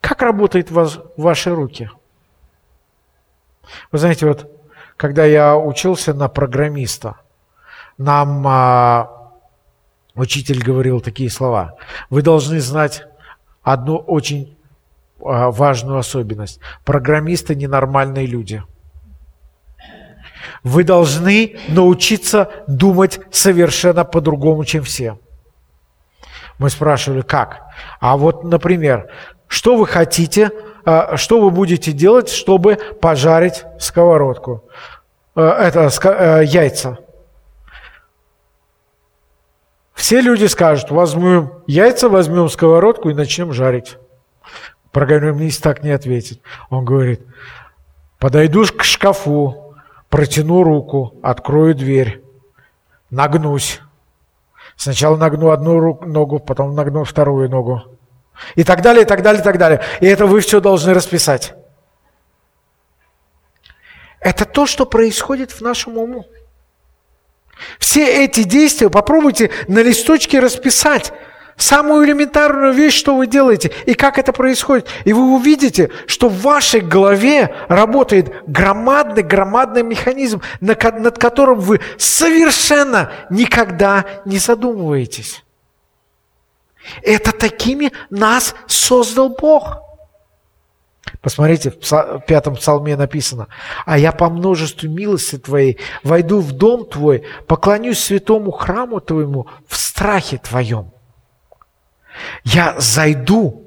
Как 0.00 0.20
работают 0.20 0.70
ваш, 0.70 0.98
ваши 1.16 1.54
руки? 1.54 1.88
Вы 3.90 3.98
знаете, 3.98 4.26
вот 4.26 4.50
когда 4.96 5.24
я 5.24 5.56
учился 5.56 6.14
на 6.14 6.28
программиста, 6.28 7.16
нам 7.98 8.46
а, 8.46 9.32
учитель 10.14 10.62
говорил 10.62 11.00
такие 11.00 11.30
слова. 11.30 11.76
Вы 12.10 12.22
должны 12.22 12.60
знать 12.60 13.04
одну 13.62 13.96
очень 13.96 14.56
а, 15.24 15.50
важную 15.50 15.98
особенность. 15.98 16.60
Программисты 16.84 17.54
ненормальные 17.54 18.26
люди. 18.26 18.62
Вы 20.62 20.84
должны 20.84 21.56
научиться 21.68 22.50
думать 22.66 23.20
совершенно 23.30 24.04
по-другому, 24.04 24.64
чем 24.64 24.82
все. 24.82 25.18
Мы 26.58 26.70
спрашивали, 26.70 27.22
как? 27.22 27.62
А 28.00 28.16
вот, 28.16 28.44
например, 28.44 29.10
что 29.48 29.76
вы 29.76 29.86
хотите, 29.86 30.50
что 31.16 31.40
вы 31.40 31.50
будете 31.50 31.92
делать, 31.92 32.28
чтобы 32.28 32.76
пожарить 33.00 33.64
сковородку? 33.78 34.64
Э, 35.34 35.42
это 35.42 35.88
э, 36.04 36.44
яйца. 36.44 36.98
Все 39.94 40.20
люди 40.20 40.46
скажут, 40.46 40.90
возьмем 40.90 41.52
яйца, 41.66 42.08
возьмем 42.08 42.48
сковородку 42.48 43.10
и 43.10 43.14
начнем 43.14 43.52
жарить. 43.52 43.98
Программист 44.90 45.62
так 45.62 45.82
не 45.82 45.90
ответит. 45.90 46.40
Он 46.68 46.84
говорит, 46.84 47.22
подойду 48.18 48.64
к 48.64 48.82
шкафу, 48.82 49.76
протяну 50.10 50.64
руку, 50.64 51.14
открою 51.22 51.74
дверь, 51.74 52.22
нагнусь. 53.10 53.80
Сначала 54.76 55.16
нагну 55.16 55.50
одну 55.50 56.00
ногу, 56.04 56.40
потом 56.40 56.74
нагну 56.74 57.04
вторую 57.04 57.48
ногу. 57.48 57.82
И 58.54 58.64
так 58.64 58.82
далее, 58.82 59.04
и 59.04 59.06
так 59.06 59.22
далее, 59.22 59.40
и 59.40 59.44
так 59.44 59.58
далее. 59.58 59.80
И 60.00 60.06
это 60.06 60.26
вы 60.26 60.40
все 60.40 60.60
должны 60.60 60.94
расписать. 60.94 61.54
Это 64.20 64.44
то, 64.44 64.66
что 64.66 64.86
происходит 64.86 65.50
в 65.50 65.60
нашем 65.60 65.98
уму. 65.98 66.26
Все 67.78 68.24
эти 68.24 68.44
действия 68.44 68.88
попробуйте 68.88 69.50
на 69.68 69.80
листочке 69.80 70.40
расписать. 70.40 71.12
Самую 71.56 72.06
элементарную 72.06 72.72
вещь, 72.72 72.94
что 72.94 73.14
вы 73.14 73.26
делаете, 73.26 73.70
и 73.84 73.94
как 73.94 74.18
это 74.18 74.32
происходит. 74.32 74.88
И 75.04 75.12
вы 75.12 75.34
увидите, 75.34 75.90
что 76.06 76.28
в 76.28 76.40
вашей 76.40 76.80
голове 76.80 77.54
работает 77.68 78.32
громадный-громадный 78.46 79.82
механизм, 79.82 80.40
над 80.60 81.18
которым 81.18 81.60
вы 81.60 81.80
совершенно 81.98 83.12
никогда 83.28 84.06
не 84.24 84.38
задумываетесь. 84.38 85.44
Это 87.02 87.32
такими 87.32 87.92
нас 88.10 88.54
создал 88.66 89.30
Бог. 89.30 89.78
Посмотрите, 91.20 91.70
в 91.70 92.20
пятом 92.26 92.56
псалме 92.56 92.96
написано, 92.96 93.48
«А 93.86 93.98
я 93.98 94.12
по 94.12 94.28
множеству 94.28 94.88
милости 94.88 95.38
Твоей 95.38 95.78
войду 96.02 96.40
в 96.40 96.52
дом 96.52 96.84
Твой, 96.84 97.24
поклонюсь 97.46 98.00
святому 98.00 98.50
храму 98.50 99.00
Твоему 99.00 99.48
в 99.66 99.76
страхе 99.76 100.38
Твоем». 100.38 100.92
Я 102.44 102.74
зайду 102.78 103.66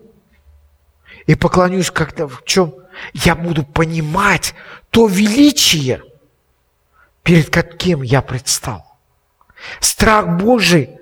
и 1.26 1.36
поклонюсь 1.36 1.92
как-то 1.92 2.28
в 2.28 2.44
чем? 2.46 2.76
Я 3.14 3.36
буду 3.36 3.64
понимать 3.64 4.54
то 4.90 5.08
величие, 5.08 6.02
перед 7.24 7.50
каким 7.50 8.02
я 8.02 8.22
предстал. 8.22 8.98
Страх 9.80 10.38
Божий 10.38 11.00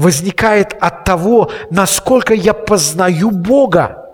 возникает 0.00 0.72
от 0.80 1.04
того, 1.04 1.50
насколько 1.70 2.32
я 2.32 2.54
познаю 2.54 3.30
Бога. 3.30 4.06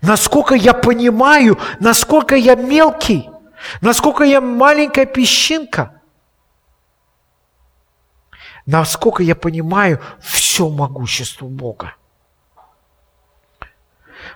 Насколько 0.00 0.54
я 0.54 0.72
понимаю, 0.72 1.58
насколько 1.80 2.36
я 2.36 2.54
мелкий, 2.54 3.28
насколько 3.80 4.22
я 4.22 4.40
маленькая 4.40 5.04
песчинка. 5.04 6.00
Насколько 8.66 9.24
я 9.24 9.34
понимаю 9.34 9.98
все 10.20 10.68
могущество 10.68 11.46
Бога. 11.46 11.96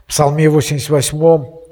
В 0.01 0.09
Псалме 0.09 0.49
88, 0.49 1.66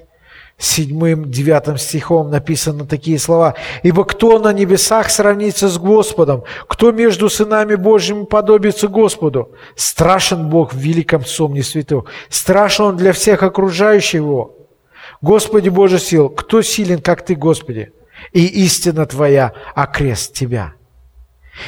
7, 0.56 1.30
9 1.30 1.80
стихом 1.80 2.30
написаны 2.30 2.86
такие 2.86 3.18
слова. 3.18 3.54
«Ибо 3.82 4.04
кто 4.04 4.38
на 4.38 4.52
небесах 4.52 5.10
сравнится 5.10 5.68
с 5.68 5.78
Господом? 5.78 6.44
Кто 6.68 6.92
между 6.92 7.28
сынами 7.28 7.74
Божьими 7.74 8.24
подобится 8.24 8.86
Господу? 8.86 9.50
Страшен 9.74 10.48
Бог 10.48 10.72
в 10.72 10.76
великом 10.76 11.24
сомне 11.24 11.62
святого. 11.62 12.04
Страшен 12.28 12.84
Он 12.84 12.96
для 12.96 13.12
всех 13.12 13.42
окружающих 13.42 14.14
Его. 14.14 14.54
Господи 15.20 15.70
Боже 15.70 15.98
сил, 15.98 16.28
кто 16.28 16.62
силен, 16.62 17.00
как 17.00 17.24
Ты, 17.24 17.34
Господи? 17.34 17.92
И 18.32 18.46
истина 18.64 19.06
Твоя 19.06 19.52
окрест 19.74 20.34
Тебя». 20.34 20.74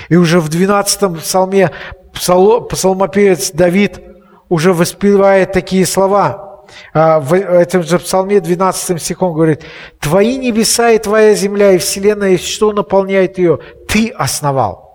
И 0.08 0.16
уже 0.16 0.40
в 0.40 0.48
12 0.48 1.18
псалме 1.20 1.70
псалмопевец 2.12 3.50
Давид 3.50 4.00
уже 4.48 4.72
воспевает 4.72 5.52
такие 5.52 5.84
слова– 5.86 6.44
а, 6.45 6.45
в 6.94 7.34
этом 7.34 7.82
же 7.82 7.98
псалме 7.98 8.40
12 8.40 9.00
стихом 9.00 9.34
говорит, 9.34 9.62
«Твои 10.00 10.36
небеса 10.36 10.90
и 10.90 10.98
твоя 10.98 11.34
земля 11.34 11.72
и 11.72 11.78
вселенная, 11.78 12.30
и 12.30 12.38
что 12.38 12.72
наполняет 12.72 13.38
ее, 13.38 13.58
ты 13.88 14.08
основал». 14.08 14.86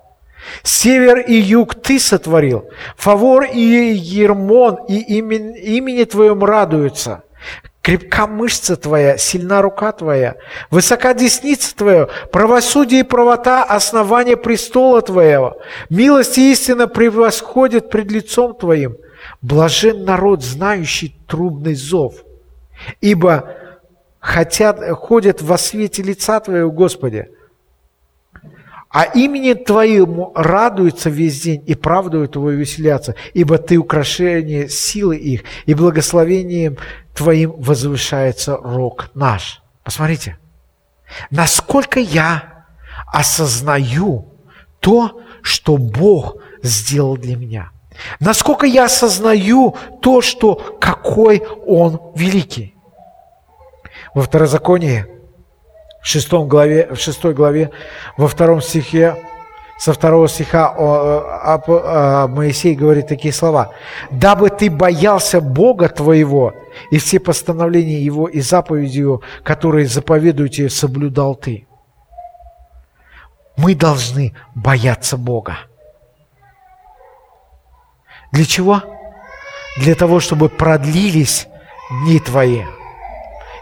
Север 0.64 1.20
и 1.20 1.36
юг 1.36 1.76
ты 1.76 2.00
сотворил. 2.00 2.70
Фавор 2.98 3.44
и 3.44 3.94
Ермон 3.94 4.80
и 4.88 5.00
имени, 5.00 5.60
имени 5.60 6.04
твоем 6.04 6.44
радуются. 6.44 7.24
Крепка 7.82 8.28
мышца 8.28 8.76
твоя, 8.76 9.18
сильна 9.18 9.64
рука 9.64 9.92
твоя, 9.92 10.36
высока 10.70 11.16
десница 11.16 11.76
твоя, 11.76 12.10
правосудие 12.32 13.00
и 13.00 13.04
правота– 13.04 13.64
основание 13.70 14.38
престола 14.38 15.02
твоего. 15.02 15.58
Милость 15.90 16.38
и 16.38 16.52
истина 16.52 16.88
превосходят 16.88 17.90
пред 17.90 18.12
лицом 18.12 18.54
твоим. 18.54 18.98
Блажен 19.42 20.06
народ, 20.06 20.44
знающий 20.44 21.16
трубный 21.28 21.74
зов, 21.74 22.24
ибо 23.02 23.56
хотят, 24.20 24.80
ходят 24.92 25.42
во 25.42 25.58
свете 25.58 26.04
лица 26.04 26.40
Твоего, 26.40 26.72
Господи. 26.72 27.30
А 28.90 29.06
имени 29.06 29.54
Твоему 29.54 30.32
радуются 30.36 31.10
весь 31.10 31.42
день, 31.42 31.64
и 31.66 31.74
правдою 31.74 32.28
Твою 32.28 32.60
веселятся, 32.60 33.16
ибо 33.34 33.58
Ты 33.58 33.78
украшение 33.78 34.70
силы 34.70 35.18
их, 35.18 35.44
и 35.66 35.74
благословением 35.74 36.78
Твоим 37.16 37.54
возвышается 37.54 38.58
рог 38.58 39.10
наш. 39.16 39.64
Посмотрите, 39.84 40.38
насколько 41.32 42.00
я 42.00 42.66
осознаю 43.08 44.28
то, 44.82 45.20
что 45.42 45.78
Бог 45.78 46.38
сделал 46.62 47.18
для 47.18 47.36
меня– 47.36 47.72
Насколько 48.20 48.66
я 48.66 48.86
осознаю 48.86 49.76
то, 50.02 50.22
что 50.22 50.56
какой 50.80 51.44
Он 51.66 52.00
великий. 52.16 52.76
Во 54.14 54.24
Второзаконии, 54.24 55.06
в, 56.02 56.06
шестом 56.06 56.48
главе, 56.48 56.88
в 56.92 56.98
шестой 56.98 57.34
главе, 57.34 57.72
во 58.18 58.28
втором 58.28 58.62
стихе, 58.62 59.16
со 59.82 59.94
второго 59.94 60.28
стиха 60.28 60.68
о, 60.78 62.28
Моисей 62.28 62.76
говорит 62.76 63.08
такие 63.08 63.34
слова. 63.34 63.74
«Дабы 64.12 64.52
ты 64.52 64.70
боялся 64.70 65.42
Бога 65.42 65.90
твоего, 65.90 66.54
и 66.92 67.00
все 67.00 67.20
постановления 67.20 68.00
Его 68.00 68.28
и 68.28 68.42
заповеди 68.42 69.00
Его, 69.00 69.22
которые 69.44 69.88
заповедуют 69.88 70.54
тебе, 70.54 70.70
соблюдал 70.70 71.34
ты». 71.34 71.66
Мы 73.58 73.74
должны 73.74 74.36
бояться 74.54 75.18
Бога. 75.18 75.58
Для 78.32 78.46
чего? 78.46 78.84
Для 79.78 79.96
того, 79.96 80.20
чтобы 80.20 80.50
продлились 80.50 81.48
дни 82.04 82.20
твои. 82.20 82.64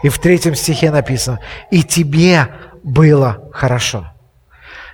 И 0.02 0.08
в 0.08 0.18
третьем 0.18 0.54
стихе 0.54 0.90
написано, 0.90 1.40
и 1.70 1.82
тебе 1.82 2.54
было 2.82 3.48
хорошо. 3.52 4.12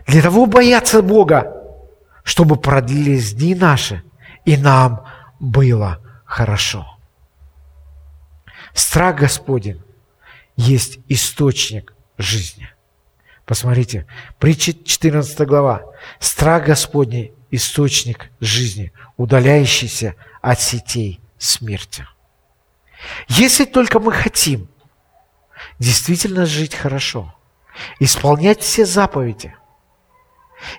Для 0.07 0.23
того 0.23 0.47
бояться 0.47 1.03
Бога, 1.03 1.53
чтобы 2.25 2.57
продлились 2.57 3.35
дни 3.35 3.55
наши, 3.55 4.03
и 4.45 4.57
нам 4.57 5.05
было 5.39 6.01
хорошо. 6.25 6.87
Страх 8.73 9.17
Господень 9.17 9.83
есть 10.57 10.99
источник 11.09 11.95
жизни. 12.19 12.69
Посмотрите, 13.45 14.07
притча 14.39 14.73
14 14.73 15.47
глава. 15.47 15.83
Страх 16.19 16.65
Господний– 16.65 17.33
источник 17.51 18.31
жизни, 18.41 18.93
удаляющийся 19.17 20.15
от 20.43 20.61
сетей 20.61 21.21
смерти. 21.39 22.07
Если 23.29 23.65
только 23.65 24.01
мы 24.01 24.13
хотим 24.13 24.69
действительно 25.79 26.47
жить 26.47 26.75
хорошо, 26.75 27.35
исполнять 28.01 28.61
все 28.61 28.85
заповеди, 28.85 29.55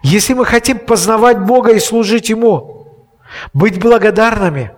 если 0.01 0.33
мы 0.33 0.45
хотим 0.45 0.79
познавать 0.79 1.39
Бога 1.39 1.71
и 1.71 1.79
служить 1.79 2.29
Ему, 2.29 3.07
быть 3.53 3.79
благодарными, 3.79 4.73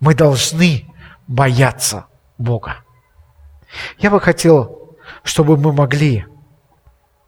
мы 0.00 0.14
должны 0.14 0.86
бояться 1.26 2.06
Бога. 2.38 2.84
Я 3.98 4.10
бы 4.10 4.20
хотел, 4.20 4.96
чтобы 5.22 5.56
мы 5.56 5.72
могли 5.72 6.26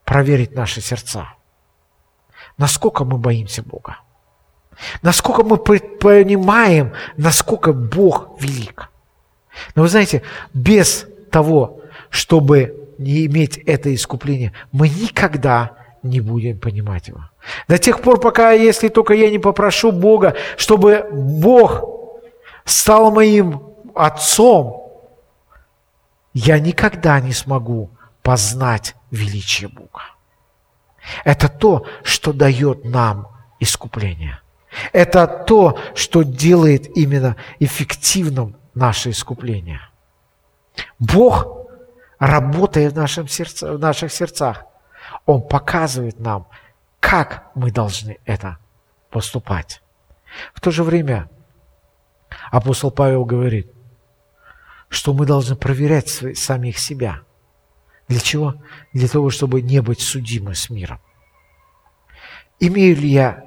проверить 0.05 0.55
наши 0.55 0.81
сердца. 0.81 1.35
Насколько 2.57 3.05
мы 3.05 3.19
боимся 3.19 3.63
Бога. 3.63 3.99
Насколько 5.03 5.43
мы 5.43 5.57
понимаем, 5.57 6.93
насколько 7.17 7.73
Бог 7.73 8.41
велик. 8.41 8.91
Но 9.75 9.83
вы 9.83 9.89
знаете, 9.89 10.23
без 10.55 11.07
того, 11.31 11.81
чтобы 12.11 12.89
не 12.99 13.27
иметь 13.27 13.59
это 13.59 13.95
искупление, 13.95 14.53
мы 14.73 14.89
никогда 14.89 15.73
не 16.03 16.21
будем 16.21 16.59
понимать 16.59 17.09
его. 17.09 17.29
До 17.67 17.79
тех 17.79 18.01
пор, 18.03 18.21
пока, 18.21 18.53
если 18.53 18.89
только 18.89 19.15
я 19.15 19.31
не 19.31 19.39
попрошу 19.39 19.93
Бога, 19.93 20.37
чтобы 20.57 21.07
Бог 21.13 21.85
стал 22.65 23.11
моим 23.11 23.63
отцом, 23.95 24.85
я 26.35 26.59
никогда 26.61 27.21
не 27.21 27.33
смогу 27.33 27.91
познать 28.23 28.95
величие 29.11 29.69
Бога. 29.69 30.03
Это 31.25 31.49
то, 31.49 31.87
что 32.03 32.33
дает 32.33 32.85
нам 32.85 33.29
искупление. 33.61 34.41
Это 34.93 35.27
то, 35.27 35.79
что 35.95 36.23
делает 36.23 36.97
именно 36.97 37.37
эффективным 37.59 38.57
наше 38.75 39.11
искупление. 39.11 39.81
Бог, 40.99 41.67
работая 42.19 42.91
в, 42.91 42.95
нашем 42.95 43.29
сердце, 43.29 43.73
в 43.73 43.79
наших 43.79 44.13
сердцах, 44.13 44.65
Он 45.27 45.43
показывает 45.43 46.21
нам, 46.21 46.47
как 47.01 47.51
мы 47.55 47.71
должны 47.71 48.19
это 48.25 48.59
поступать. 49.11 49.83
В 50.55 50.61
то 50.61 50.71
же 50.71 50.85
время 50.85 51.31
апостол 52.51 52.91
Павел 52.91 53.25
говорит, 53.25 53.73
что 54.89 55.13
мы 55.13 55.27
должны 55.27 55.57
проверять 55.57 56.09
самих 56.09 56.79
себя. 56.79 57.21
Для 58.09 58.21
чего? 58.21 58.55
Для 58.93 59.09
того, 59.09 59.31
чтобы 59.31 59.61
не 59.63 59.81
быть 59.83 60.01
судимы 60.01 60.55
с 60.55 60.71
миром. 60.71 60.99
Имею 62.59 62.97
ли 62.97 63.09
я 63.09 63.45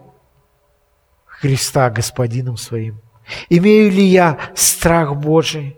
Христа 1.26 1.90
Господином 1.90 2.58
своим? 2.58 3.02
Имею 3.50 3.92
ли 3.92 4.04
я 4.06 4.40
страх 4.56 5.16
Божий? 5.16 5.78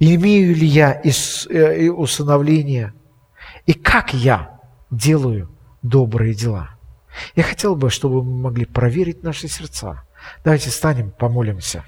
Имею 0.00 0.54
ли 0.54 0.66
я 0.66 1.00
э, 1.02 1.88
усыновление? 1.90 2.94
И 3.66 3.74
как 3.74 4.14
я 4.14 4.60
делаю 4.90 5.50
добрые 5.82 6.34
дела? 6.34 6.70
Я 7.34 7.42
хотел 7.42 7.74
бы, 7.74 7.90
чтобы 7.90 8.22
мы 8.22 8.42
могли 8.42 8.64
проверить 8.64 9.22
наши 9.22 9.48
сердца. 9.48 10.04
Давайте 10.44 10.70
станем, 10.70 11.10
помолимся. 11.10 11.84